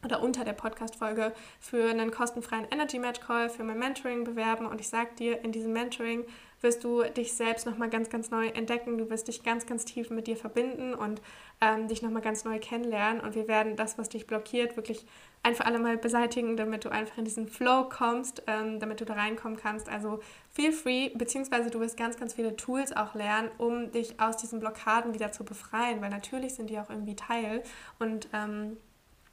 oder 0.04 0.22
unter 0.22 0.44
der 0.44 0.52
Podcast-Folge 0.52 1.32
für 1.60 1.90
einen 1.90 2.10
kostenfreien 2.10 2.66
Energy 2.70 2.98
Match 2.98 3.20
Call 3.20 3.48
für 3.50 3.64
mein 3.64 3.78
Mentoring 3.78 4.24
bewerben. 4.24 4.66
Und 4.66 4.80
ich 4.80 4.88
sage 4.88 5.10
dir, 5.18 5.44
in 5.44 5.52
diesem 5.52 5.72
Mentoring 5.72 6.24
wirst 6.62 6.84
du 6.84 7.02
dich 7.02 7.34
selbst 7.34 7.66
nochmal 7.66 7.90
ganz, 7.90 8.10
ganz 8.10 8.30
neu 8.30 8.48
entdecken. 8.48 8.98
Du 8.98 9.10
wirst 9.10 9.28
dich 9.28 9.42
ganz, 9.42 9.66
ganz 9.66 9.84
tief 9.84 10.10
mit 10.10 10.26
dir 10.26 10.36
verbinden 10.36 10.94
und 10.94 11.20
ähm, 11.60 11.88
dich 11.88 12.02
nochmal 12.02 12.22
ganz 12.22 12.44
neu 12.44 12.58
kennenlernen. 12.58 13.20
Und 13.20 13.34
wir 13.34 13.48
werden 13.48 13.76
das, 13.76 13.98
was 13.98 14.08
dich 14.08 14.26
blockiert, 14.26 14.76
wirklich 14.76 15.06
ein 15.42 15.54
für 15.54 15.66
alle 15.66 15.78
Mal 15.78 15.96
beseitigen, 15.96 16.56
damit 16.56 16.84
du 16.84 16.90
einfach 16.90 17.18
in 17.18 17.24
diesen 17.24 17.48
Flow 17.48 17.88
kommst, 17.88 18.42
ähm, 18.46 18.78
damit 18.78 19.00
du 19.00 19.04
da 19.04 19.14
reinkommen 19.14 19.58
kannst. 19.58 19.88
Also 19.88 20.20
feel 20.50 20.72
free, 20.72 21.10
beziehungsweise 21.10 21.70
du 21.70 21.80
wirst 21.80 21.96
ganz, 21.96 22.16
ganz 22.16 22.34
viele 22.34 22.54
Tools 22.56 22.96
auch 22.96 23.14
lernen, 23.14 23.50
um 23.58 23.90
dich 23.90 24.20
aus 24.20 24.36
diesen 24.36 24.60
Blockaden 24.60 25.14
wieder 25.14 25.32
zu 25.32 25.44
befreien, 25.44 26.00
weil 26.00 26.10
natürlich 26.10 26.54
sind 26.54 26.70
die 26.70 26.78
auch 26.78 26.90
irgendwie 26.90 27.16
Teil. 27.16 27.62
Und 27.98 28.28
ähm, 28.32 28.76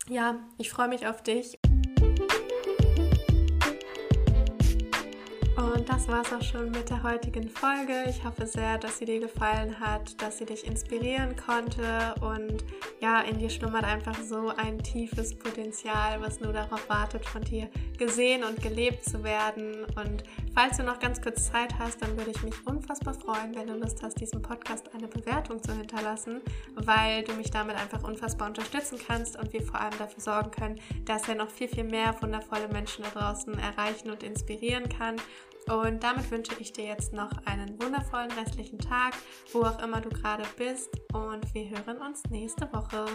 ja, 0.07 0.39
ich 0.57 0.71
freue 0.71 0.87
mich 0.87 1.05
auf 1.05 1.21
dich. 1.21 1.58
War 6.09 6.21
es 6.21 6.33
auch 6.33 6.41
schon 6.41 6.71
mit 6.71 6.89
der 6.89 7.03
heutigen 7.03 7.47
Folge. 7.49 8.05
Ich 8.09 8.23
hoffe 8.23 8.47
sehr, 8.47 8.79
dass 8.79 8.97
sie 8.97 9.05
dir 9.05 9.19
gefallen 9.19 9.79
hat, 9.79 10.19
dass 10.21 10.39
sie 10.39 10.45
dich 10.45 10.65
inspirieren 10.65 11.35
konnte 11.35 12.15
und 12.21 12.63
ja, 12.99 13.21
in 13.21 13.37
dir 13.37 13.49
schlummert 13.49 13.83
einfach 13.83 14.15
so 14.19 14.49
ein 14.49 14.79
tiefes 14.79 15.37
Potenzial, 15.37 16.19
was 16.19 16.39
nur 16.39 16.51
darauf 16.51 16.89
wartet, 16.89 17.25
von 17.25 17.43
dir 17.43 17.69
gesehen 17.97 18.43
und 18.43 18.61
gelebt 18.61 19.05
zu 19.05 19.23
werden. 19.23 19.85
Und 19.95 20.23
falls 20.55 20.77
du 20.77 20.83
noch 20.83 20.99
ganz 20.99 21.21
kurz 21.21 21.51
Zeit 21.51 21.77
hast, 21.77 22.01
dann 22.01 22.17
würde 22.17 22.31
ich 22.31 22.41
mich 22.41 22.55
unfassbar 22.65 23.13
freuen, 23.13 23.53
wenn 23.55 23.67
du 23.67 23.73
Lust 23.75 24.01
hast, 24.01 24.19
diesem 24.19 24.41
Podcast 24.41 24.91
eine 24.95 25.07
Bewertung 25.07 25.61
zu 25.61 25.73
hinterlassen, 25.73 26.41
weil 26.73 27.23
du 27.23 27.33
mich 27.33 27.51
damit 27.51 27.75
einfach 27.75 28.03
unfassbar 28.03 28.47
unterstützen 28.47 28.97
kannst 29.05 29.37
und 29.37 29.53
wir 29.53 29.61
vor 29.61 29.79
allem 29.79 29.97
dafür 29.99 30.21
sorgen 30.21 30.51
können, 30.51 30.81
dass 31.05 31.29
er 31.29 31.35
noch 31.35 31.49
viel, 31.49 31.67
viel 31.67 31.83
mehr 31.83 32.15
wundervolle 32.19 32.67
Menschen 32.69 33.03
da 33.03 33.19
draußen 33.19 33.53
erreichen 33.59 34.09
und 34.09 34.23
inspirieren 34.23 34.89
kann. 34.89 35.17
Und 35.69 36.03
damit 36.03 36.31
wünsche 36.31 36.53
ich 36.59 36.73
dir 36.73 36.85
jetzt 36.85 37.13
noch 37.13 37.31
einen 37.45 37.79
wundervollen 37.81 38.31
restlichen 38.31 38.79
Tag, 38.79 39.13
wo 39.53 39.61
auch 39.61 39.81
immer 39.83 40.01
du 40.01 40.09
gerade 40.09 40.43
bist. 40.57 40.89
Und 41.13 41.53
wir 41.53 41.69
hören 41.69 41.97
uns 41.97 42.23
nächste 42.29 42.71
Woche. 42.73 43.05